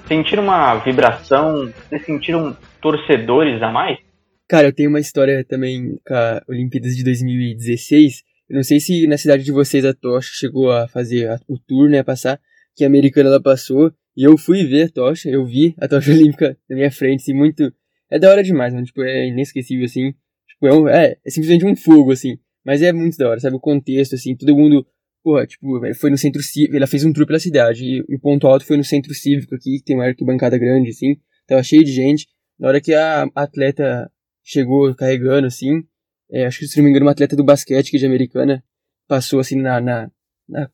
[0.06, 1.72] Sentiram uma vibração?
[1.88, 3.98] Vocês sentiram torcedores a mais?
[4.46, 8.22] Cara, eu tenho uma história também com a Olimpíadas de 2016.
[8.50, 11.88] Eu não sei se na cidade de vocês a Tocha chegou a fazer o tour,
[11.88, 12.38] né, passar,
[12.76, 16.10] que a americana ela passou, e eu fui ver a Tocha, eu vi a Tocha
[16.12, 17.72] Olímpica na minha frente, assim, muito...
[18.10, 20.12] É da hora demais, mano, tipo, é inesquecível, assim,
[20.60, 22.38] Tipo, é, um, é, é simplesmente um fogo, assim.
[22.64, 23.56] Mas é muito da hora, sabe?
[23.56, 24.86] O contexto, assim, todo mundo.
[25.22, 26.76] Porra, tipo, foi no centro cívico.
[26.76, 27.84] Ela fez um tour pela cidade.
[27.84, 30.90] E, e, o ponto alto foi no centro cívico aqui, que tem uma arquibancada grande,
[30.90, 31.16] assim.
[31.46, 32.26] Tava cheio de gente.
[32.58, 34.10] Na hora que a atleta
[34.44, 35.82] chegou carregando, assim.
[36.30, 38.62] É, acho que, se não me engano, uma atleta do basquete, que é de americana,
[39.08, 40.10] passou, assim, na, na,
[40.48, 40.70] na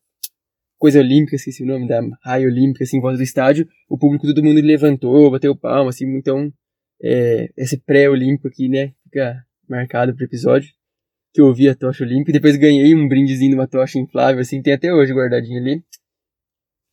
[0.78, 3.66] coisa olímpica, esqueci o nome, da raia olímpica, assim, em volta do estádio.
[3.88, 6.06] O público, todo mundo levantou, bateu palma, assim.
[6.16, 6.52] Então,
[7.02, 8.92] é, esse pré-olímpico aqui, né?
[9.04, 10.70] Fica marcado pro episódio.
[11.34, 12.32] que eu vi a tocha olímpica.
[12.32, 15.82] Depois ganhei um brindezinho de uma tocha inflável, assim, tem até hoje guardadinho ali.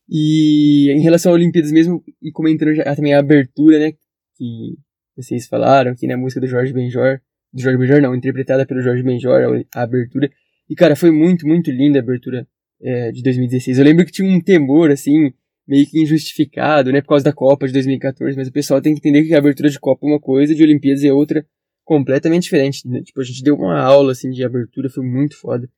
[0.10, 3.94] E em relação a Olimpíadas mesmo, e comentando já também a abertura, né,
[4.36, 4.78] que
[5.16, 7.22] vocês falaram, que na música do Jorge Benjor,
[7.54, 10.30] do Jorge Benjor não, interpretada pelo Jorge Benjor, a, abertura.
[10.70, 12.48] E cara, foi muito, muito linda a abertura
[12.82, 13.78] é, de 2016.
[13.78, 15.32] Eu lembro que tinha um temor, assim,
[15.68, 19.00] meio que injustificado, né, por causa da Copa de 2014, mas o pessoal tem que
[19.00, 21.46] entender que a abertura de Copa é uma coisa, de Olimpíadas é outra,
[21.84, 22.88] completamente diferente.
[22.88, 23.02] Né?
[23.02, 25.70] Tipo, a gente deu uma aula, assim, de abertura, foi muito foda.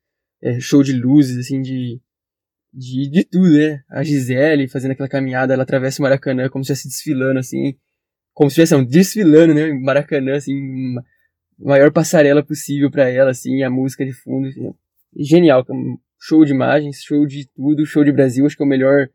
[0.42, 2.00] É, show de luzes, assim, de,
[2.74, 3.84] de, de tudo, né?
[3.90, 7.76] A Gisele fazendo aquela caminhada, ela atravessa o Maracanã como se estivesse desfilando, assim,
[8.34, 10.96] como se estivesse, desfilando, né, Maracanã, assim,
[11.58, 14.74] maior passarela possível para ela, assim, a música de fundo, assim,
[15.18, 15.66] genial,
[16.20, 19.10] show de imagens, show de tudo, show de Brasil, acho que é o melhor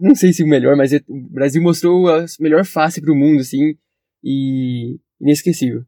[0.00, 3.16] não sei se o melhor, mas é, o Brasil mostrou a melhor face para o
[3.16, 3.76] mundo, assim,
[4.22, 5.84] e inesquecível.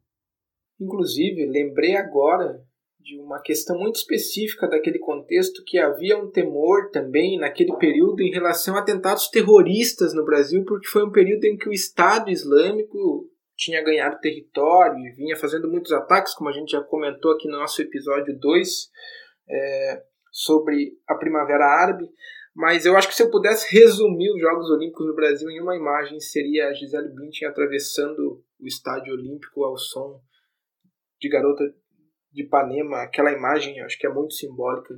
[0.79, 2.63] Inclusive, lembrei agora
[2.99, 8.31] de uma questão muito específica daquele contexto que havia um temor também naquele período em
[8.31, 13.27] relação a atentados terroristas no Brasil, porque foi um período em que o Estado Islâmico
[13.57, 17.57] tinha ganhado território e vinha fazendo muitos ataques, como a gente já comentou aqui no
[17.57, 18.69] nosso episódio 2
[19.49, 22.09] é, sobre a Primavera Árabe.
[22.55, 25.75] Mas eu acho que se eu pudesse resumir os Jogos Olímpicos no Brasil em uma
[25.75, 30.21] imagem, seria a Gisele Bündchen atravessando o estádio olímpico ao som
[31.19, 31.63] de Garota
[32.31, 33.01] de Ipanema.
[33.01, 34.95] Aquela imagem, acho que é muito simbólica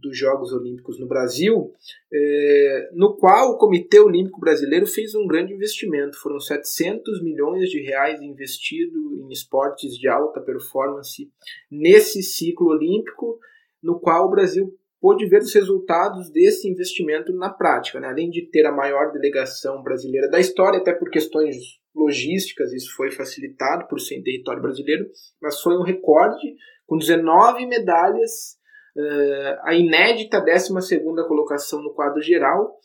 [0.00, 1.72] dos Jogos Olímpicos no Brasil,
[2.12, 6.18] é, no qual o Comitê Olímpico Brasileiro fez um grande investimento.
[6.18, 11.30] Foram 700 milhões de reais investidos em esportes de alta performance
[11.70, 13.38] nesse ciclo olímpico,
[13.82, 18.08] no qual o Brasil pôde ver os resultados desse investimento na prática, né?
[18.08, 23.10] além de ter a maior delegação brasileira da história, até por questões logísticas, isso foi
[23.10, 25.06] facilitado por ser em território brasileiro,
[25.40, 26.54] mas foi um recorde
[26.86, 28.56] com 19 medalhas,
[28.96, 30.72] uh, a inédita 12
[31.28, 32.76] colocação no quadro geral,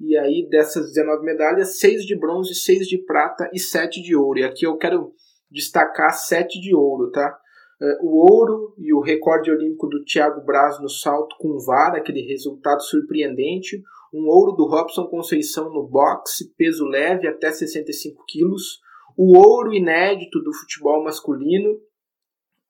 [0.00, 4.40] e aí dessas 19 medalhas, 6 de bronze, 6 de prata e 7 de ouro.
[4.40, 5.12] E aqui eu quero
[5.48, 7.38] destacar 7 de ouro, tá?
[7.80, 12.22] É, o ouro e o recorde olímpico do Thiago Braz no salto com vara, aquele
[12.22, 13.80] resultado surpreendente.
[14.12, 18.80] Um ouro do Robson Conceição no boxe, peso leve até 65 quilos.
[19.16, 21.80] O ouro inédito do futebol masculino.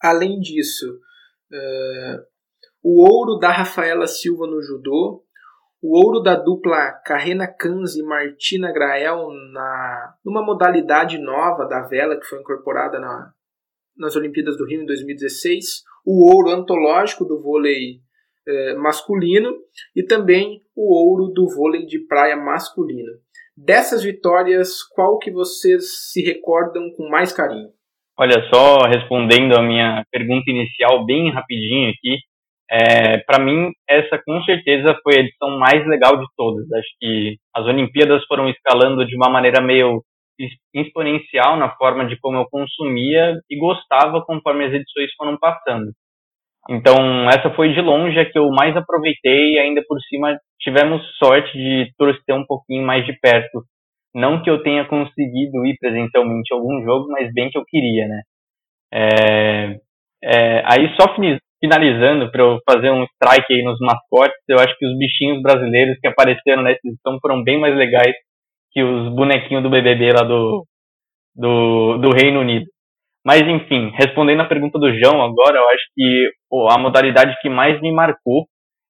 [0.01, 0.87] Além disso,
[1.53, 2.23] uh,
[2.83, 5.25] o ouro da Rafaela Silva no judô.
[5.81, 12.17] O ouro da dupla Carrena Kanz e Martina Grael na, numa modalidade nova da vela
[12.17, 13.33] que foi incorporada na,
[13.97, 18.01] nas Olimpíadas do Rio em 2016, o ouro antológico do vôlei
[18.47, 19.53] eh, masculino
[19.95, 23.13] e também o ouro do vôlei de praia masculino.
[23.57, 27.69] Dessas vitórias, qual que vocês se recordam com mais carinho?
[28.19, 32.19] Olha só, respondendo a minha pergunta inicial bem rapidinho aqui,
[32.71, 36.71] é, para mim essa com certeza foi a edição mais legal de todas.
[36.73, 40.03] Acho que as Olimpíadas foram escalando de uma maneira meio
[40.75, 45.93] exponencial na forma de como eu consumia e gostava conforme as edições foram passando.
[46.71, 51.03] Então, essa foi de longe a que eu mais aproveitei e ainda por cima tivemos
[51.19, 53.65] sorte de torcer um pouquinho mais de perto.
[54.15, 58.07] Não que eu tenha conseguido ir presencialmente a algum jogo, mas bem que eu queria,
[58.07, 58.23] né?
[58.95, 59.81] É,
[60.23, 61.15] é, aí, só
[61.61, 65.99] finalizando, para eu fazer um strike aí nos mascotes, eu acho que os bichinhos brasileiros
[65.99, 68.15] que apareceram nessa edição foram bem mais legais
[68.73, 70.67] que os bonequinhos do BBB lá do,
[71.35, 72.67] do, do Reino Unido.
[73.25, 76.31] Mas, enfim, respondendo a pergunta do João agora, eu acho que
[76.71, 78.47] a modalidade que mais me marcou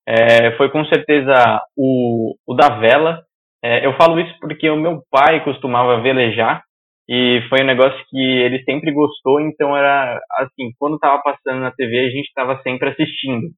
[0.08, 3.22] é, foi com certeza o, o da vela.
[3.62, 6.62] É, eu falo isso porque o meu pai costumava velejar
[7.08, 11.70] e foi um negócio que ele sempre gostou, então era assim, quando estava passando na
[11.70, 13.48] TV a gente estava sempre assistindo.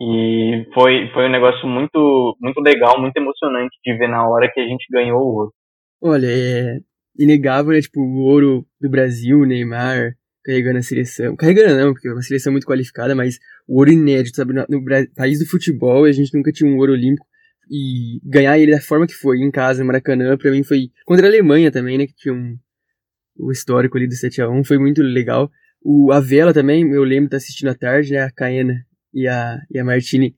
[0.00, 4.60] E foi, foi um negócio muito, muito legal, muito emocionante de ver na hora que
[4.60, 5.52] a gente ganhou o ouro.
[6.02, 7.80] Olha, é inegável, né?
[7.80, 11.36] Tipo, o ouro do Brasil, Neymar, carregando a seleção.
[11.36, 14.52] Carregando não, porque é uma seleção muito qualificada, mas o ouro inédito, sabe?
[14.52, 17.26] No, no país do futebol, a gente nunca tinha um ouro olímpico.
[17.70, 20.90] E ganhar ele da forma que foi, em casa, no Maracanã, pra mim foi.
[21.04, 22.06] Contra a Alemanha também, né?
[22.06, 22.56] Que tinha um.
[23.38, 25.50] O histórico ali do 7x1, foi muito legal.
[25.82, 28.22] O, a vela também, eu lembro de estar assistindo à tarde, né?
[28.22, 30.36] A Caena e a, e a Martini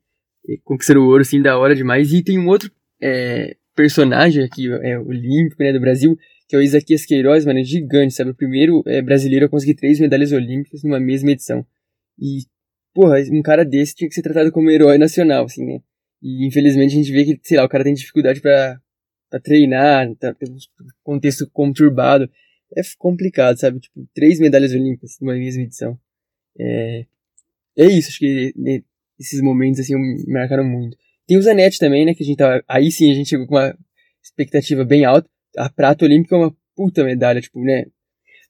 [0.49, 2.13] eh, conquistando o ouro, assim, da hora demais.
[2.13, 6.17] E tem um outro é, personagem aqui, é, olímpico, né, do Brasil,
[6.53, 8.33] que é o Isaquias Queiroz, mano, é gigante, sabe?
[8.33, 11.65] O primeiro é, brasileiro a conseguir três medalhas olímpicas numa mesma edição.
[12.19, 12.43] E,
[12.93, 15.81] porra, um cara desse tinha que ser tratado como herói nacional, assim, né?
[16.23, 18.79] E infelizmente a gente vê que, sei lá, o cara tem dificuldade para
[19.43, 20.59] treinar, tá, tem um
[21.03, 22.29] contexto conturbado.
[22.77, 23.81] É complicado, sabe?
[23.81, 25.99] Tipo, três medalhas olímpicas numa mesma edição.
[26.61, 27.07] É,
[27.79, 28.83] é isso, acho que né,
[29.19, 30.99] esses momentos assim me marcaram muito.
[31.27, 33.55] Tem o Zanetti também, né, que a gente tava, aí sim a gente chegou com
[33.55, 33.75] uma
[34.23, 35.27] expectativa bem alta.
[35.57, 37.87] A prata olímpica é uma puta medalha, tipo, né?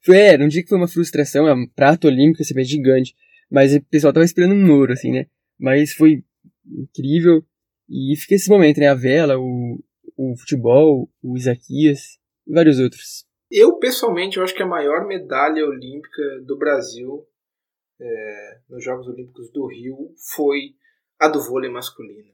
[0.08, 3.14] É, não digo que foi uma frustração, a prata olímpica você vê gigante,
[3.50, 5.26] mas o pessoal tava esperando um ouro, assim, né?
[5.58, 6.24] Mas foi
[6.66, 7.44] incrível.
[7.88, 8.88] E fica esse momento, né?
[8.88, 9.78] A vela, o,
[10.16, 13.26] o futebol, o Isaquias e vários outros.
[13.50, 17.26] Eu, pessoalmente, eu acho que a maior medalha olímpica do Brasil
[18.00, 20.74] é, nos Jogos Olímpicos do Rio foi
[21.20, 22.32] a do vôlei masculino.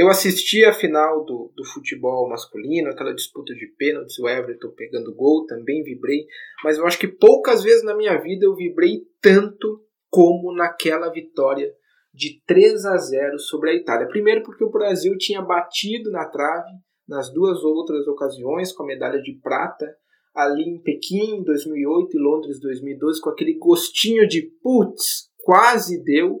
[0.00, 5.14] Eu assisti a final do, do futebol masculino, aquela disputa de pênaltis, o Everton pegando
[5.14, 6.24] gol, também vibrei,
[6.64, 11.70] mas eu acho que poucas vezes na minha vida eu vibrei tanto como naquela vitória
[12.14, 14.08] de 3 a 0 sobre a Itália.
[14.08, 16.70] Primeiro porque o Brasil tinha batido na trave
[17.06, 19.86] nas duas outras ocasiões com a medalha de prata,
[20.34, 26.40] ali em Pequim em 2008 e Londres 2012, com aquele gostinho de putz, quase deu.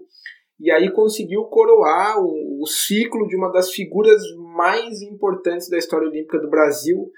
[0.60, 4.20] E aí conseguiu coroar o, o ciclo de uma das figuras
[4.54, 7.10] mais importantes da história olímpica do Brasil,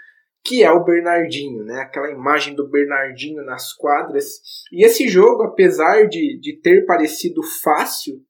[0.45, 1.81] que é o Bernardinho, né?
[1.81, 4.41] Aquela imagem do Bernardinho nas quadras.
[4.73, 8.21] E esse jogo, apesar de, de ter parecido fácil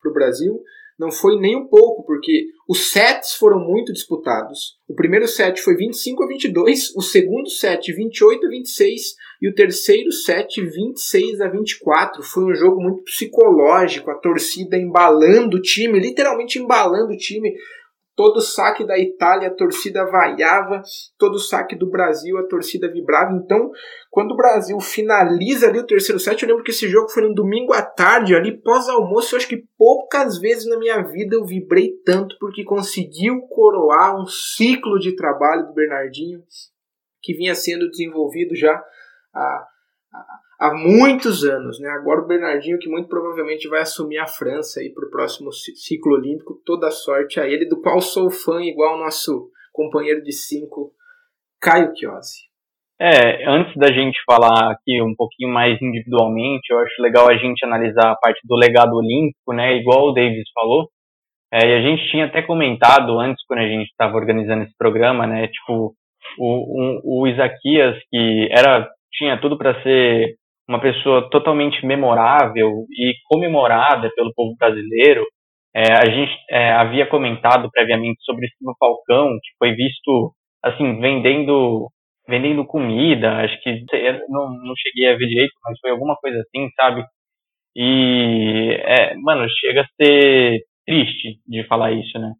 [0.00, 0.60] para o Brasil,
[0.98, 4.76] não foi nem um pouco, porque os sets foram muito disputados.
[4.88, 9.02] O primeiro set foi 25 a 22, o segundo set 28 a 26
[9.42, 12.22] e o terceiro set 26 a 24.
[12.22, 17.52] Foi um jogo muito psicológico, a torcida embalando o time, literalmente embalando o time.
[18.16, 20.82] Todo saque da Itália, a torcida vaiava,
[21.18, 23.32] todo saque do Brasil, a torcida vibrava.
[23.34, 23.70] Então,
[24.10, 27.34] quando o Brasil finaliza ali o terceiro set, eu lembro que esse jogo foi no
[27.34, 29.34] domingo à tarde, ali pós-almoço.
[29.34, 34.24] Eu acho que poucas vezes na minha vida eu vibrei tanto porque conseguiu coroar um
[34.26, 36.42] ciclo de trabalho do Bernardinho
[37.22, 38.82] que vinha sendo desenvolvido já
[39.34, 39.66] há,
[40.74, 41.78] muitos anos.
[41.80, 41.88] Né?
[41.90, 46.60] Agora o Bernardinho, que muito provavelmente vai assumir a França para o próximo ciclo olímpico,
[46.64, 50.92] toda sorte a ele, do qual sou fã, igual o nosso companheiro de cinco,
[51.60, 52.46] Caio Chiosi.
[52.98, 57.62] É, antes da gente falar aqui um pouquinho mais individualmente, eu acho legal a gente
[57.62, 59.76] analisar a parte do legado olímpico, né?
[59.76, 60.88] Igual o Davis falou.
[61.52, 65.26] É, e a gente tinha até comentado antes, quando a gente estava organizando esse programa,
[65.26, 65.46] né?
[65.48, 65.94] Tipo,
[66.38, 70.36] o, o, o Isaquias, que era tinha tudo para ser
[70.68, 75.24] uma pessoa totalmente memorável e comemorada pelo povo brasileiro.
[75.74, 81.88] É, a gente é, havia comentado previamente sobre Silva Falcão, que foi visto assim vendendo
[82.28, 83.84] vendendo comida, acho que
[84.28, 87.04] não, não cheguei a ver direito, mas foi alguma coisa assim, sabe?
[87.76, 92.32] E é, mano, chega a ser triste de falar isso, né?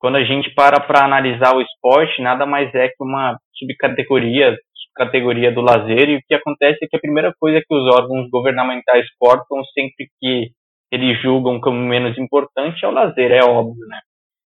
[0.00, 4.56] Quando a gente para para analisar o esporte, nada mais é que uma subcategoria
[4.94, 8.28] categoria do lazer e o que acontece é que a primeira coisa que os órgãos
[8.30, 10.50] governamentais cortam sempre que
[10.92, 14.00] eles julgam como menos importante é o lazer, é óbvio, né?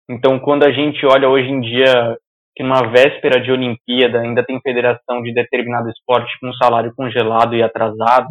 [0.09, 2.17] Então, quando a gente olha hoje em dia
[2.55, 7.63] que numa véspera de Olimpíada ainda tem federação de determinado esporte com salário congelado e
[7.63, 8.29] atrasado,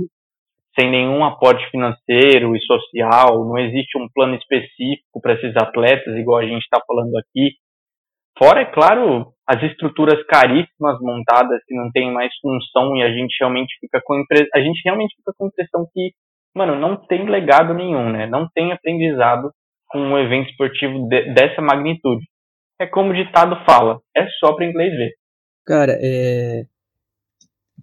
[0.80, 6.40] sem nenhum aporte financeiro e social, não existe um plano específico para esses atletas, igual
[6.40, 7.54] a gente está falando aqui.
[8.38, 13.36] Fora, é claro, as estruturas caríssimas montadas que não tem mais função e a gente
[13.40, 16.12] realmente fica com a gente realmente fica com a impressão que,
[16.56, 18.28] mano, não tem legado nenhum, né?
[18.28, 19.52] Não tem aprendizado
[19.88, 22.26] com um evento esportivo de, dessa magnitude.
[22.80, 25.12] É como o ditado fala, é só para inglês ver.
[25.66, 26.66] Cara, é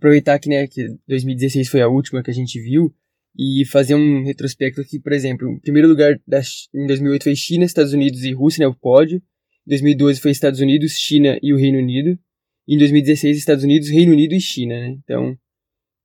[0.02, 2.92] aproveitar que, né, que 2016 foi a última que a gente viu
[3.38, 6.40] e fazer um retrospecto aqui, por exemplo, o primeiro lugar da,
[6.74, 9.22] em 2008 foi China, Estados Unidos e Rússia, né, o pódio.
[9.66, 12.18] 2012 foi Estados Unidos, China e o Reino Unido.
[12.66, 14.96] E em 2016, Estados Unidos, Reino Unido e China, né?
[15.02, 15.36] Então.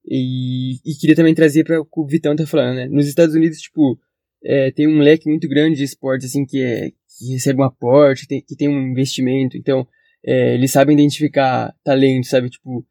[0.05, 2.87] E, e queria também trazer para o que o Vitão tá falando, né?
[2.87, 3.99] Nos Estados Unidos, tipo,
[4.43, 8.27] é, tem um leque muito grande de esportes, assim, que, é, que recebe um aporte,
[8.27, 9.57] tem, que tem um investimento.
[9.57, 9.87] Então,
[10.25, 12.49] é, eles sabem identificar talento, sabe?
[12.49, 12.85] Tipo,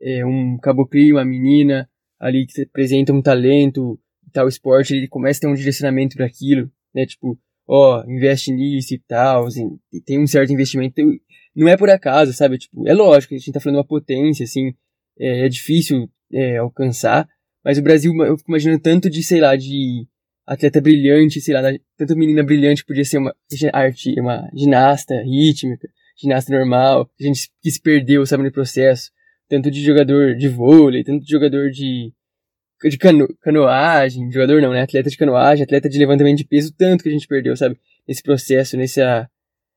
[0.00, 3.98] é, um caboclo, uma menina ali que apresenta um talento,
[4.32, 7.06] tal esporte, ele começa a ter um direcionamento para aquilo, né?
[7.06, 7.38] Tipo,
[7.72, 11.00] ó, oh, investe nisso e tal, assim, tem um certo investimento.
[11.54, 12.58] Não é por acaso, sabe?
[12.58, 14.74] Tipo, é lógico, a gente tá falando de uma potência, assim,
[15.18, 17.28] é, é difícil é, alcançar,
[17.64, 20.04] mas o Brasil, eu fico imaginando tanto de, sei lá, de
[20.44, 21.62] atleta brilhante, sei lá,
[21.96, 23.32] tanta menina brilhante podia ser uma
[23.72, 25.88] arte, uma ginasta rítmica,
[26.20, 29.12] ginasta normal, gente que se perdeu, sabe, no processo,
[29.48, 32.12] tanto de jogador de vôlei, tanto de jogador de
[32.88, 34.82] de cano, canoagem, jogador não, né?
[34.82, 37.78] Atleta de canoagem, atleta de levantamento de peso, tanto que a gente perdeu, sabe?
[38.06, 39.00] Nesse processo, nesse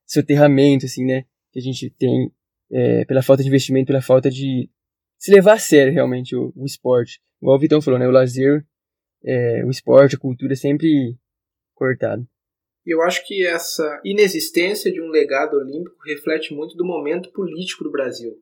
[0.06, 1.26] soterramento, assim, né?
[1.52, 2.32] Que a gente tem
[2.72, 4.70] é, pela falta de investimento, pela falta de
[5.18, 7.20] se levar a sério realmente o, o esporte.
[7.42, 8.08] Igual o Vitão falou, né?
[8.08, 8.66] O lazer
[9.24, 11.18] é, o esporte, a cultura sempre
[11.74, 12.28] cortado.
[12.86, 17.92] Eu acho que essa inexistência de um legado olímpico reflete muito do momento político do
[17.92, 18.34] Brasil.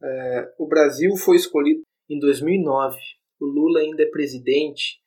[0.00, 2.96] É, o Brasil foi escolhido em 2009.
[3.42, 5.02] O Lula ainda é presidente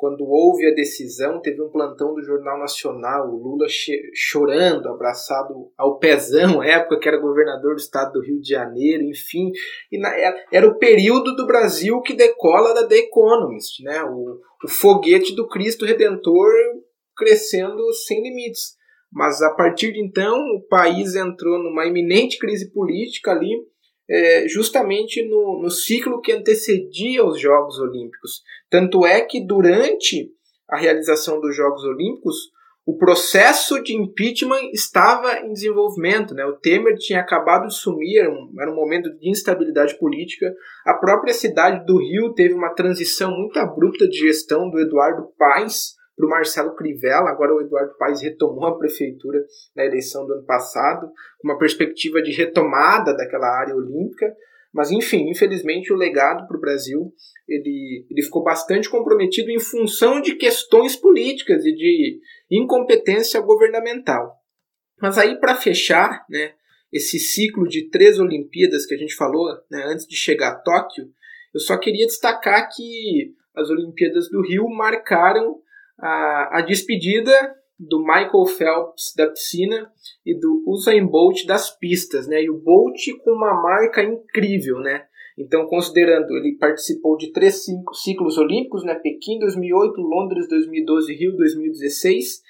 [0.00, 3.66] quando houve a decisão, teve um plantão do Jornal Nacional, o Lula
[4.14, 9.50] chorando, abraçado ao pezão, época que era governador do estado do Rio de Janeiro, enfim.
[9.92, 10.10] E na,
[10.50, 14.02] era o período do Brasil que decola da The Economist, né?
[14.04, 16.50] o, o foguete do Cristo Redentor
[17.14, 18.76] crescendo sem limites.
[19.12, 23.50] Mas a partir de então, o país entrou numa iminente crise política ali,
[24.10, 28.42] é, justamente no, no ciclo que antecedia os Jogos Olímpicos.
[28.68, 30.30] Tanto é que durante
[30.68, 32.36] a realização dos Jogos Olímpicos,
[32.84, 36.34] o processo de impeachment estava em desenvolvimento.
[36.34, 36.44] Né?
[36.44, 40.52] O Temer tinha acabado de sumir, era um, era um momento de instabilidade política.
[40.84, 45.99] A própria cidade do Rio teve uma transição muito abrupta de gestão do Eduardo Paes
[46.20, 47.30] para o Marcelo Crivella.
[47.30, 49.42] Agora o Eduardo Paes retomou a prefeitura
[49.74, 54.32] na eleição do ano passado, com uma perspectiva de retomada daquela área olímpica.
[54.72, 57.12] Mas enfim, infelizmente o legado para o Brasil
[57.48, 64.36] ele, ele ficou bastante comprometido em função de questões políticas e de incompetência governamental.
[65.00, 66.52] Mas aí para fechar, né,
[66.92, 71.06] esse ciclo de três Olimpíadas que a gente falou né, antes de chegar a Tóquio,
[71.52, 75.60] eu só queria destacar que as Olimpíadas do Rio marcaram
[76.00, 77.32] a, a despedida
[77.78, 79.90] do Michael Phelps da piscina
[80.24, 82.42] e do Usain Bolt das pistas, né?
[82.42, 85.06] E o Bolt com uma marca incrível, né?
[85.38, 88.94] Então, considerando, ele participou de três ciclos olímpicos, né?
[88.96, 92.42] Pequim 2008, Londres 2012, Rio 2016,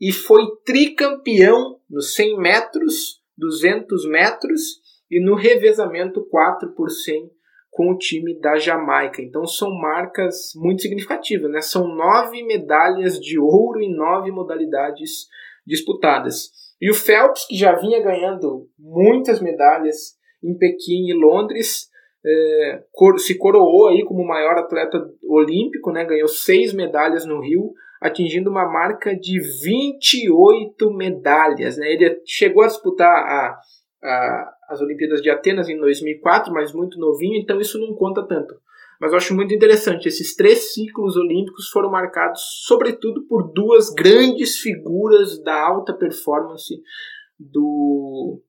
[0.00, 4.60] e foi tricampeão nos 100 metros, 200 metros
[5.10, 7.30] e no revezamento 4 por 100
[7.74, 9.20] com o time da Jamaica.
[9.20, 11.60] Então são marcas muito significativas, né?
[11.60, 15.26] São nove medalhas de ouro em nove modalidades
[15.66, 16.50] disputadas.
[16.80, 21.88] E o Phelps, que já vinha ganhando muitas medalhas em Pequim e Londres,
[22.24, 22.84] é,
[23.18, 26.04] se coroou aí como o maior atleta olímpico, né?
[26.04, 31.92] Ganhou seis medalhas no Rio, atingindo uma marca de 28 medalhas, né?
[31.92, 33.58] Ele chegou a disputar a
[34.68, 38.54] as Olimpíadas de Atenas em 2004, mas muito novinho, então isso não conta tanto.
[39.00, 44.58] Mas eu acho muito interessante, esses três ciclos olímpicos foram marcados sobretudo por duas grandes
[44.58, 46.80] figuras da alta performance
[47.38, 48.40] do,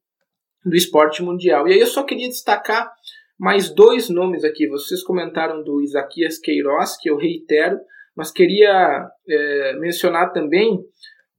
[0.64, 1.68] do esporte mundial.
[1.68, 2.92] E aí eu só queria destacar
[3.38, 4.68] mais dois nomes aqui.
[4.68, 7.78] Vocês comentaram do Isaquias Queiroz, que eu reitero,
[8.16, 10.80] mas queria é, mencionar também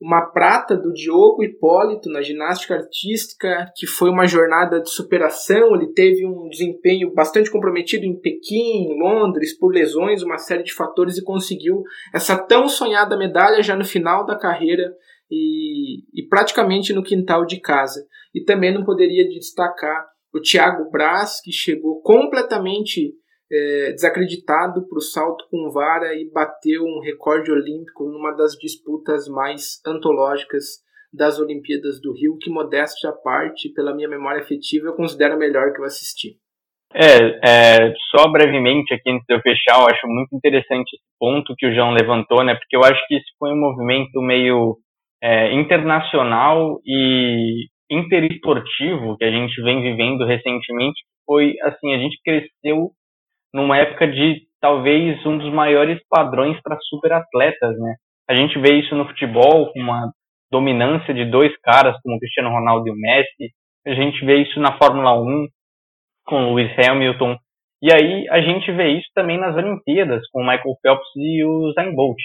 [0.01, 5.75] uma prata do Diogo Hipólito na ginástica artística, que foi uma jornada de superação.
[5.75, 10.75] Ele teve um desempenho bastante comprometido em Pequim, em Londres, por lesões, uma série de
[10.75, 11.83] fatores, e conseguiu
[12.15, 14.93] essa tão sonhada medalha já no final da carreira
[15.31, 18.05] e, e praticamente no quintal de casa.
[18.35, 23.15] E também não poderia destacar o Thiago Braz, que chegou completamente
[23.51, 29.29] é, desacreditado para o salto com vara e bateu um recorde olímpico numa das disputas
[29.29, 34.95] mais antológicas das Olimpíadas do Rio, que modéstia à parte, pela minha memória afetiva, eu
[34.95, 36.37] considero melhor que eu assisti.
[36.95, 41.55] É, é, só brevemente aqui antes de eu fechar, eu acho muito interessante esse ponto
[41.57, 42.55] que o João levantou, né?
[42.55, 44.77] Porque eu acho que isso foi um movimento meio
[45.23, 51.03] é, internacional e interesportivo que a gente vem vivendo recentemente.
[51.25, 52.93] Foi assim, a gente cresceu
[53.57, 57.95] numa época de talvez um dos maiores padrões para superatletas, né?
[58.29, 60.11] A gente vê isso no futebol com uma
[60.51, 63.53] dominância de dois caras como Cristiano Ronaldo e o Messi.
[63.87, 65.47] A gente vê isso na Fórmula 1
[66.27, 67.37] com Lewis Hamilton.
[67.83, 71.69] E aí a gente vê isso também nas Olimpíadas com o Michael Phelps e o
[71.69, 72.21] Usain Bolt.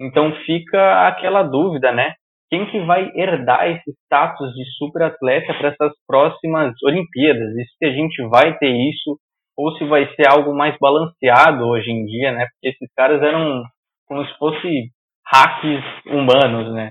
[0.00, 2.14] Então fica aquela dúvida, né?
[2.50, 7.54] Quem que vai herdar esse status de superatleta para essas próximas Olimpíadas?
[7.56, 9.18] E se a gente vai ter isso
[9.56, 12.46] ou se vai ser algo mais balanceado hoje em dia, né?
[12.52, 13.62] Porque esses caras eram
[14.06, 14.90] como se fossem
[15.26, 16.90] hacks humanos, né?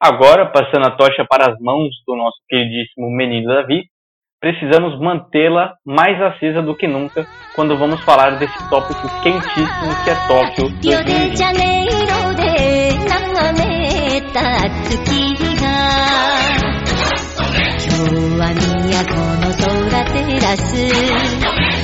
[0.00, 3.84] Agora, passando a tocha para as mãos do nosso queridíssimo menino Davi,
[4.40, 7.26] precisamos mantê-la mais acesa do que nunca
[7.56, 11.38] quando vamos falar desse tópico quentíssimo que é Tóquio 2020.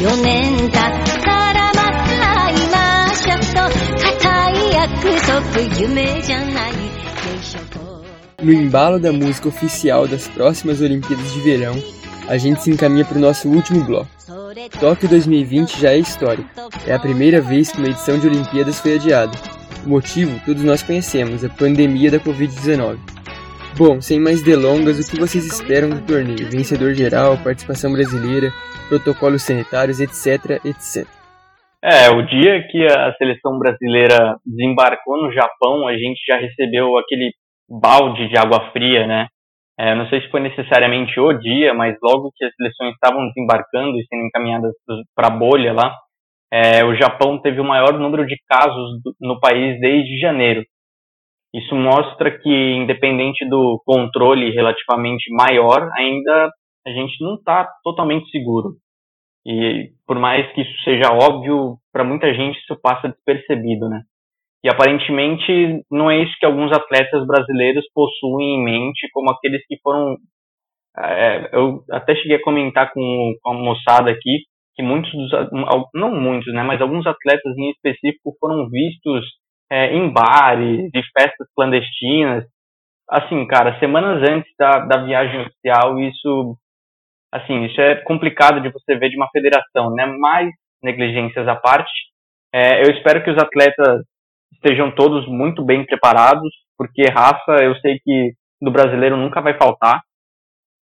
[0.03, 3.59] 4年経ったらまた会いましょと
[4.01, 7.79] 固い約束夢じゃないでしょ
[8.41, 11.75] No embalo da música oficial das próximas Olimpíadas de Verão,
[12.29, 14.09] a gente se encaminha para o nosso último bloco.
[14.79, 16.45] Tóquio 2020 já é história.
[16.87, 19.37] É a primeira vez que uma edição de Olimpíadas foi adiada.
[19.85, 22.97] O motivo todos nós conhecemos, a pandemia da Covid-19.
[23.76, 26.48] Bom, sem mais delongas, o que vocês esperam do torneio?
[26.48, 28.50] Vencedor geral, participação brasileira,
[28.88, 31.04] protocolos sanitários, etc, etc.
[31.82, 37.32] É, o dia que a seleção brasileira desembarcou no Japão, a gente já recebeu aquele
[37.68, 39.26] balde de água fria, né?
[39.76, 43.98] É, não sei se foi necessariamente o dia, mas logo que as seleções estavam desembarcando
[43.98, 44.72] e sendo encaminhadas
[45.16, 45.92] para a bolha lá,
[46.52, 50.62] é, o Japão teve o maior número de casos do, no país desde janeiro.
[51.54, 56.50] Isso mostra que, independente do controle relativamente maior, ainda
[56.84, 58.74] a gente não está totalmente seguro.
[59.46, 64.02] E por mais que isso seja óbvio, para muita gente isso passa despercebido, né?
[64.64, 69.76] E aparentemente não é isso que alguns atletas brasileiros possuem em mente, como aqueles que
[69.80, 70.16] foram.
[70.96, 74.44] É, eu até cheguei a comentar com, com a moçada aqui
[74.74, 75.30] que muitos dos.
[75.94, 76.62] Não muitos, né?
[76.64, 79.24] Mas alguns atletas em específico foram vistos
[79.70, 82.44] é, em bares, de festas clandestinas.
[83.08, 86.56] Assim, cara, semanas antes da, da viagem oficial, isso.
[87.32, 90.06] Assim, isso é complicado de você ver de uma federação, né?
[90.06, 90.50] Mais
[90.82, 91.92] negligências à parte.
[92.52, 94.04] É, eu espero que os atletas
[94.52, 96.48] estejam todos muito bem preparados,
[96.78, 100.00] porque raça eu sei que do brasileiro nunca vai faltar.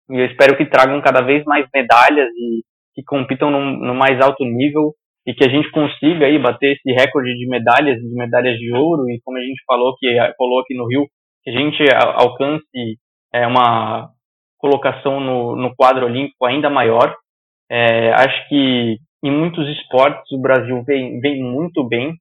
[0.09, 2.61] E eu espero que tragam cada vez mais medalhas e
[2.93, 4.93] que compitam no, no mais alto nível
[5.26, 9.09] e que a gente consiga aí bater esse recorde de medalhas, de medalhas de ouro
[9.09, 10.07] e como a gente falou que
[10.38, 11.05] falou aqui no Rio,
[11.43, 12.97] que a gente alcance
[13.34, 14.09] é, uma
[14.57, 17.15] colocação no, no quadro olímpico ainda maior.
[17.69, 22.13] É, acho que em muitos esportes o Brasil vem, vem muito bem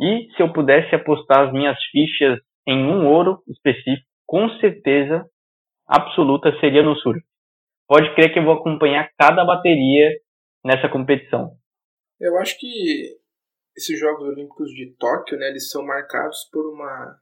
[0.00, 5.24] e se eu pudesse apostar as minhas fichas em um ouro específico, com certeza
[5.86, 7.20] absoluta seria no surf.
[7.86, 10.10] Pode crer que eu vou acompanhar cada bateria
[10.64, 11.50] nessa competição.
[12.20, 13.18] Eu acho que
[13.76, 17.18] esses Jogos Olímpicos de Tóquio, né, eles são marcados por uma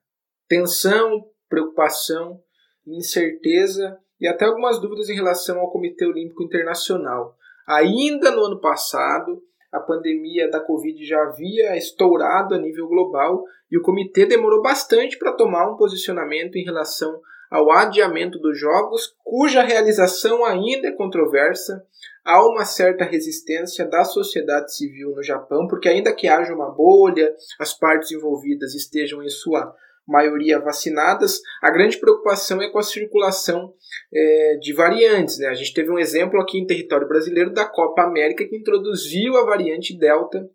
[0.48, 2.40] tensão, preocupação,
[2.86, 7.36] incerteza e até algumas dúvidas em relação ao Comitê Olímpico Internacional.
[7.66, 13.78] Ainda no ano passado, a pandemia da Covid já havia estourado a nível global e
[13.78, 17.18] o comitê demorou bastante para tomar um posicionamento em relação
[17.52, 21.84] ao adiamento dos jogos, cuja realização ainda é controversa.
[22.24, 27.30] Há uma certa resistência da sociedade civil no Japão, porque ainda que haja uma bolha,
[27.58, 29.74] as partes envolvidas estejam em sua
[30.08, 33.74] maioria vacinadas, a grande preocupação é com a circulação
[34.12, 35.38] é, de variantes.
[35.38, 35.48] Né?
[35.48, 39.44] A gente teve um exemplo aqui em território brasileiro da Copa América que introduziu a
[39.44, 40.48] variante Delta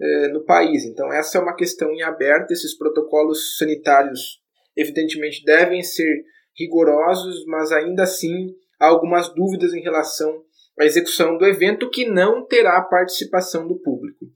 [0.00, 0.84] é, no país.
[0.84, 2.52] Então, essa é uma questão em aberto.
[2.52, 4.40] Esses protocolos sanitários,
[4.76, 6.24] evidentemente, devem ser
[6.56, 10.42] rigorosos, mas ainda assim há algumas dúvidas em relação
[10.78, 14.26] a execução do evento que não terá participação do público.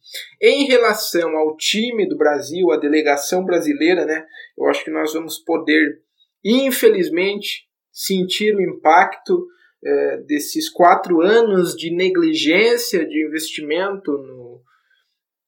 [0.40, 4.24] Em relação ao time do Brasil, a delegação brasileira, né,
[4.56, 6.00] eu acho que nós vamos poder,
[6.44, 9.46] infelizmente, sentir o impacto
[9.84, 14.62] é, desses quatro anos de negligência de investimento no,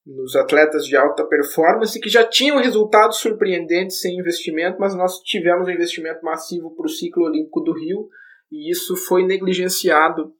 [0.05, 5.67] nos atletas de alta performance que já tinham resultados surpreendentes sem investimento, mas nós tivemos
[5.67, 8.09] um investimento massivo para o ciclo olímpico do Rio
[8.51, 10.33] e isso foi negligenciado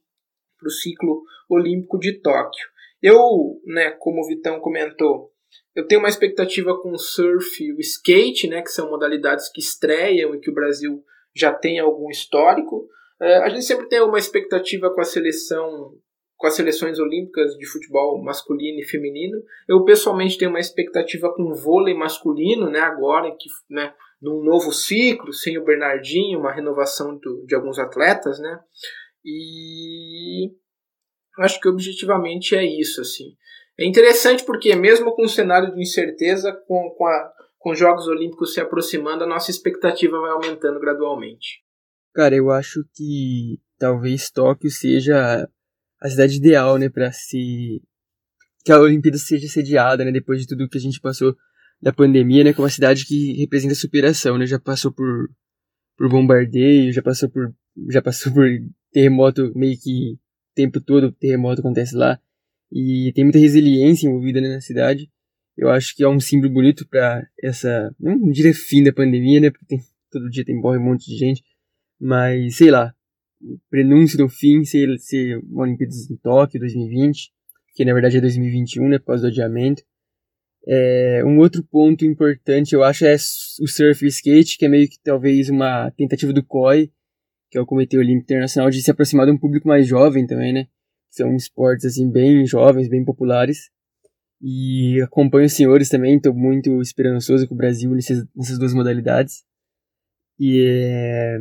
[0.58, 2.68] para o ciclo olímpico de Tóquio.
[3.02, 5.32] Eu, né, como o Vitão comentou,
[5.76, 9.62] eu tenho uma expectativa com o surf e o skate, né, que são modalidades que
[9.62, 11.04] estreiam e que o Brasil
[11.36, 12.88] já tem algum histórico.
[13.22, 15.94] É, a gente sempre tem uma expectativa com a seleção,
[16.42, 19.38] com as seleções olímpicas de futebol masculino e feminino.
[19.70, 24.74] Eu pessoalmente tenho uma expectativa com o vôlei masculino, né, agora que, né, num novo
[24.74, 28.60] ciclo, sem o Bernardinho, uma renovação do, de alguns atletas, né?
[29.24, 30.52] E
[31.40, 33.36] acho que objetivamente é isso, assim.
[33.80, 38.08] É interessante porque mesmo com um cenário de incerteza, com, com, a, com os Jogos
[38.08, 41.64] Olímpicos se aproximando, a nossa expectativa vai aumentando gradualmente.
[42.14, 45.48] Cara, eu acho que talvez Tóquio seja
[46.02, 47.82] a cidade ideal, né, para se
[48.64, 51.36] que a Olimpíada seja sediada, né, depois de tudo que a gente passou
[51.82, 55.30] da pandemia, né, como uma cidade que representa superação, né, já passou por
[55.98, 57.54] por bombardeio, já passou por
[57.90, 58.48] já passou por
[58.92, 60.20] terremoto meio que o
[60.56, 62.20] tempo todo, terremoto acontece lá.
[62.72, 65.10] E tem muita resiliência envolvida né, na cidade.
[65.58, 69.52] Eu acho que é um símbolo bonito para essa, não diria fim da pandemia, né,
[69.52, 69.80] porque tem,
[70.10, 71.44] todo dia tem morre um monte de gente,
[72.00, 72.94] mas sei lá,
[73.70, 77.32] prenúncio do fim ser, ser Olimpíadas em Tóquio 2020,
[77.76, 79.84] que na verdade é 2021, né, por causa do adiamento.
[80.68, 84.88] É, um outro ponto importante, eu acho, é o surf e skate, que é meio
[84.88, 86.92] que talvez uma tentativa do COI
[87.52, 90.54] que é o Comitê Olímpico Internacional, de se aproximar de um público mais jovem também,
[90.54, 90.68] né?
[91.10, 93.70] São esportes, assim, bem jovens, bem populares.
[94.42, 99.44] E acompanho os senhores também, estou muito esperançoso com o Brasil nessas, nessas duas modalidades.
[100.40, 101.40] E é...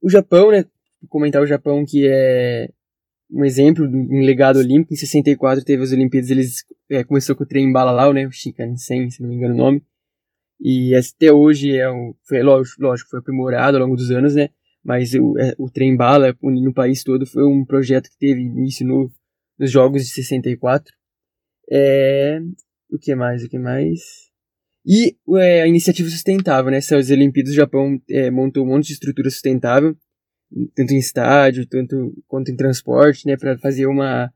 [0.00, 0.64] o Japão, né?
[1.08, 2.68] Comentar o Japão, que é
[3.30, 4.94] um exemplo um legado olímpico.
[4.94, 8.26] Em 64 teve as Olimpíadas, eles é, começou com o trem bala né?
[8.26, 9.82] O Shinkansen, se não me engano o nome.
[10.60, 14.48] E até hoje é um, foi, lógico, lógico, foi aprimorado ao longo dos anos, né?
[14.84, 18.86] Mas o, é, o trem bala no país todo foi um projeto que teve início
[18.86, 19.10] no,
[19.58, 20.92] nos Jogos de 64.
[21.70, 22.40] É,
[22.90, 23.42] o que mais?
[23.42, 24.00] O que mais?
[24.86, 26.76] E é, a iniciativa sustentável, né?
[26.76, 29.96] Essas Olimpíadas do Japão é, montou um monte de estrutura sustentável,
[30.74, 33.36] tanto em estádio, tanto quanto em transporte, né?
[33.36, 34.32] Para fazer uma.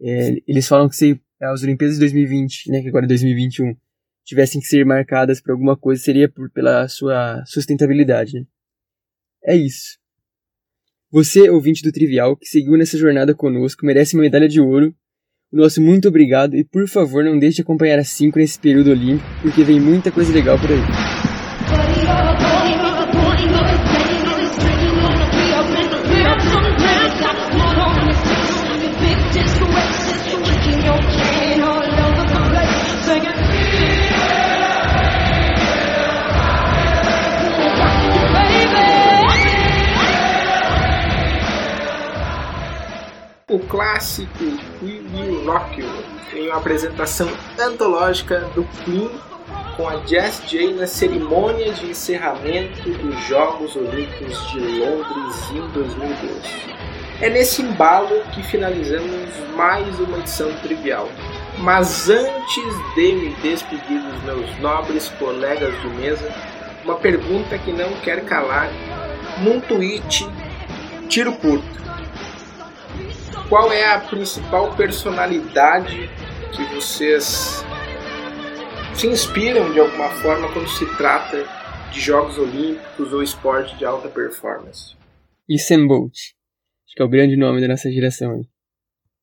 [0.00, 2.82] É, eles falam que se as Olimpíadas de 2020, né?
[2.82, 3.76] Que agora é 2021,
[4.24, 8.46] tivessem que ser marcadas por alguma coisa, seria por, pela sua sustentabilidade, né?
[9.44, 9.98] É isso.
[11.10, 14.94] Você, ouvinte do Trivial, que seguiu nessa jornada conosco, merece uma medalha de ouro.
[15.50, 19.26] Nosso muito obrigado e, por favor, não deixe de acompanhar a 5 nesse período olímpico,
[19.40, 21.27] porque vem muita coisa legal por aí.
[43.48, 44.44] O clássico
[44.82, 45.88] We Will Rock You
[46.34, 47.26] em uma apresentação
[47.58, 49.10] antológica do Queen
[49.74, 56.40] com a Jazz J na cerimônia de encerramento dos Jogos Olímpicos de Londres em 2012.
[57.22, 61.08] É nesse embalo que finalizamos mais uma edição trivial.
[61.58, 66.30] Mas antes de me despedir dos meus nobres colegas de mesa,
[66.84, 68.70] uma pergunta que não quer calar
[69.42, 70.28] num tweet
[71.08, 71.78] tiro curto
[73.48, 76.08] qual é a principal personalidade
[76.54, 77.64] que vocês
[78.94, 81.44] se inspiram de alguma forma quando se trata
[81.90, 84.96] de Jogos Olímpicos ou esporte de alta performance?
[85.48, 86.12] Usain Bolt.
[86.12, 88.42] Acho que é o grande nome da nossa geração.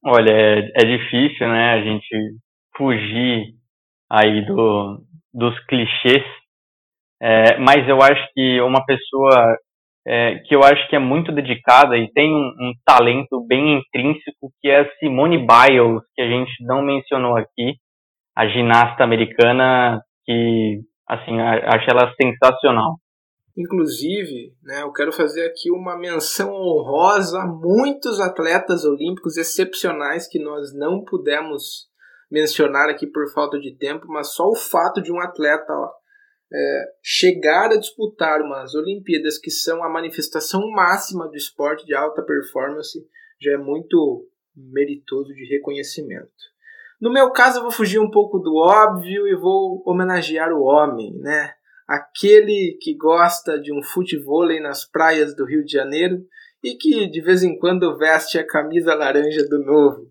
[0.04, 2.38] Olha, é, é difícil, né, a gente
[2.76, 3.56] fugir
[4.10, 5.04] aí do,
[5.34, 6.24] dos clichês,
[7.22, 9.58] é, mas eu acho que uma pessoa
[10.08, 14.52] é, que eu acho que é muito dedicada e tem um, um, talento bem intrínseco,
[14.62, 17.74] que é a Simone Biles, que a gente não mencionou aqui,
[18.36, 22.96] a ginasta americana, que, assim, acho ela sensacional.
[23.58, 30.44] Inclusive, né, eu quero fazer aqui uma menção honrosa a muitos atletas olímpicos excepcionais que
[30.44, 31.88] nós não pudemos
[32.30, 35.90] mencionar aqui por falta de tempo, mas só o fato de um atleta ó,
[36.54, 42.22] é, chegar a disputar umas Olimpíadas que são a manifestação máxima do esporte de alta
[42.22, 43.00] performance
[43.42, 46.32] já é muito meritoso de reconhecimento.
[47.02, 51.14] No meu caso, eu vou fugir um pouco do óbvio e vou homenagear o homem,
[51.18, 51.54] né?
[51.88, 56.26] Aquele que gosta de um futebol nas praias do Rio de Janeiro
[56.64, 60.10] e que de vez em quando veste a camisa laranja do novo.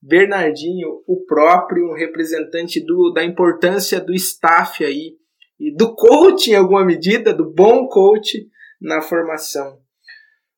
[0.00, 5.19] Bernardinho, o próprio, representante do, da importância do staff aí
[5.60, 8.48] e do coach em alguma medida, do bom coach
[8.80, 9.78] na formação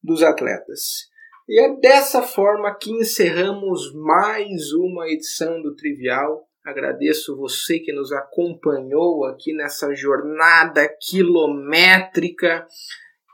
[0.01, 1.11] dos atletas.
[1.49, 6.49] E é dessa forma que encerramos mais uma edição do Trivial.
[6.65, 12.65] Agradeço você que nos acompanhou aqui nessa jornada quilométrica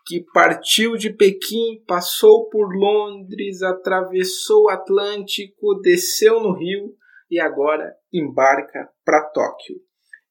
[0.06, 6.94] que partiu de Pequim, passou por Londres, atravessou o Atlântico, desceu no Rio
[7.30, 9.76] e agora embarca para Tóquio.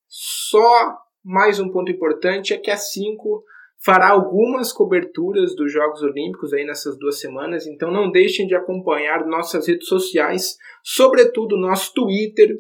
[0.08, 0.98] Só
[1.28, 3.44] mais um ponto importante é que a 5
[3.84, 9.26] fará algumas coberturas dos Jogos Olímpicos aí nessas duas semanas, então não deixem de acompanhar
[9.26, 12.58] nossas redes sociais, sobretudo nosso Twitter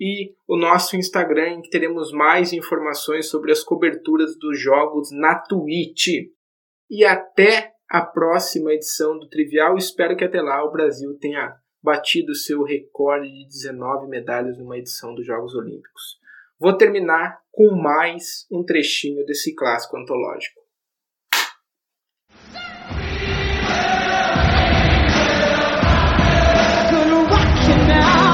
[0.00, 5.38] e o nosso Instagram, em que teremos mais informações sobre as coberturas dos jogos na
[5.38, 6.06] Twitch.
[6.88, 9.76] E até a próxima edição do Trivial.
[9.76, 15.14] Espero que até lá o Brasil tenha batido seu recorde de 19 medalhas numa edição
[15.14, 16.18] dos Jogos Olímpicos.
[16.58, 20.60] Vou terminar com mais um trechinho desse clássico antológico.
[26.90, 28.25] Gonna rock you now.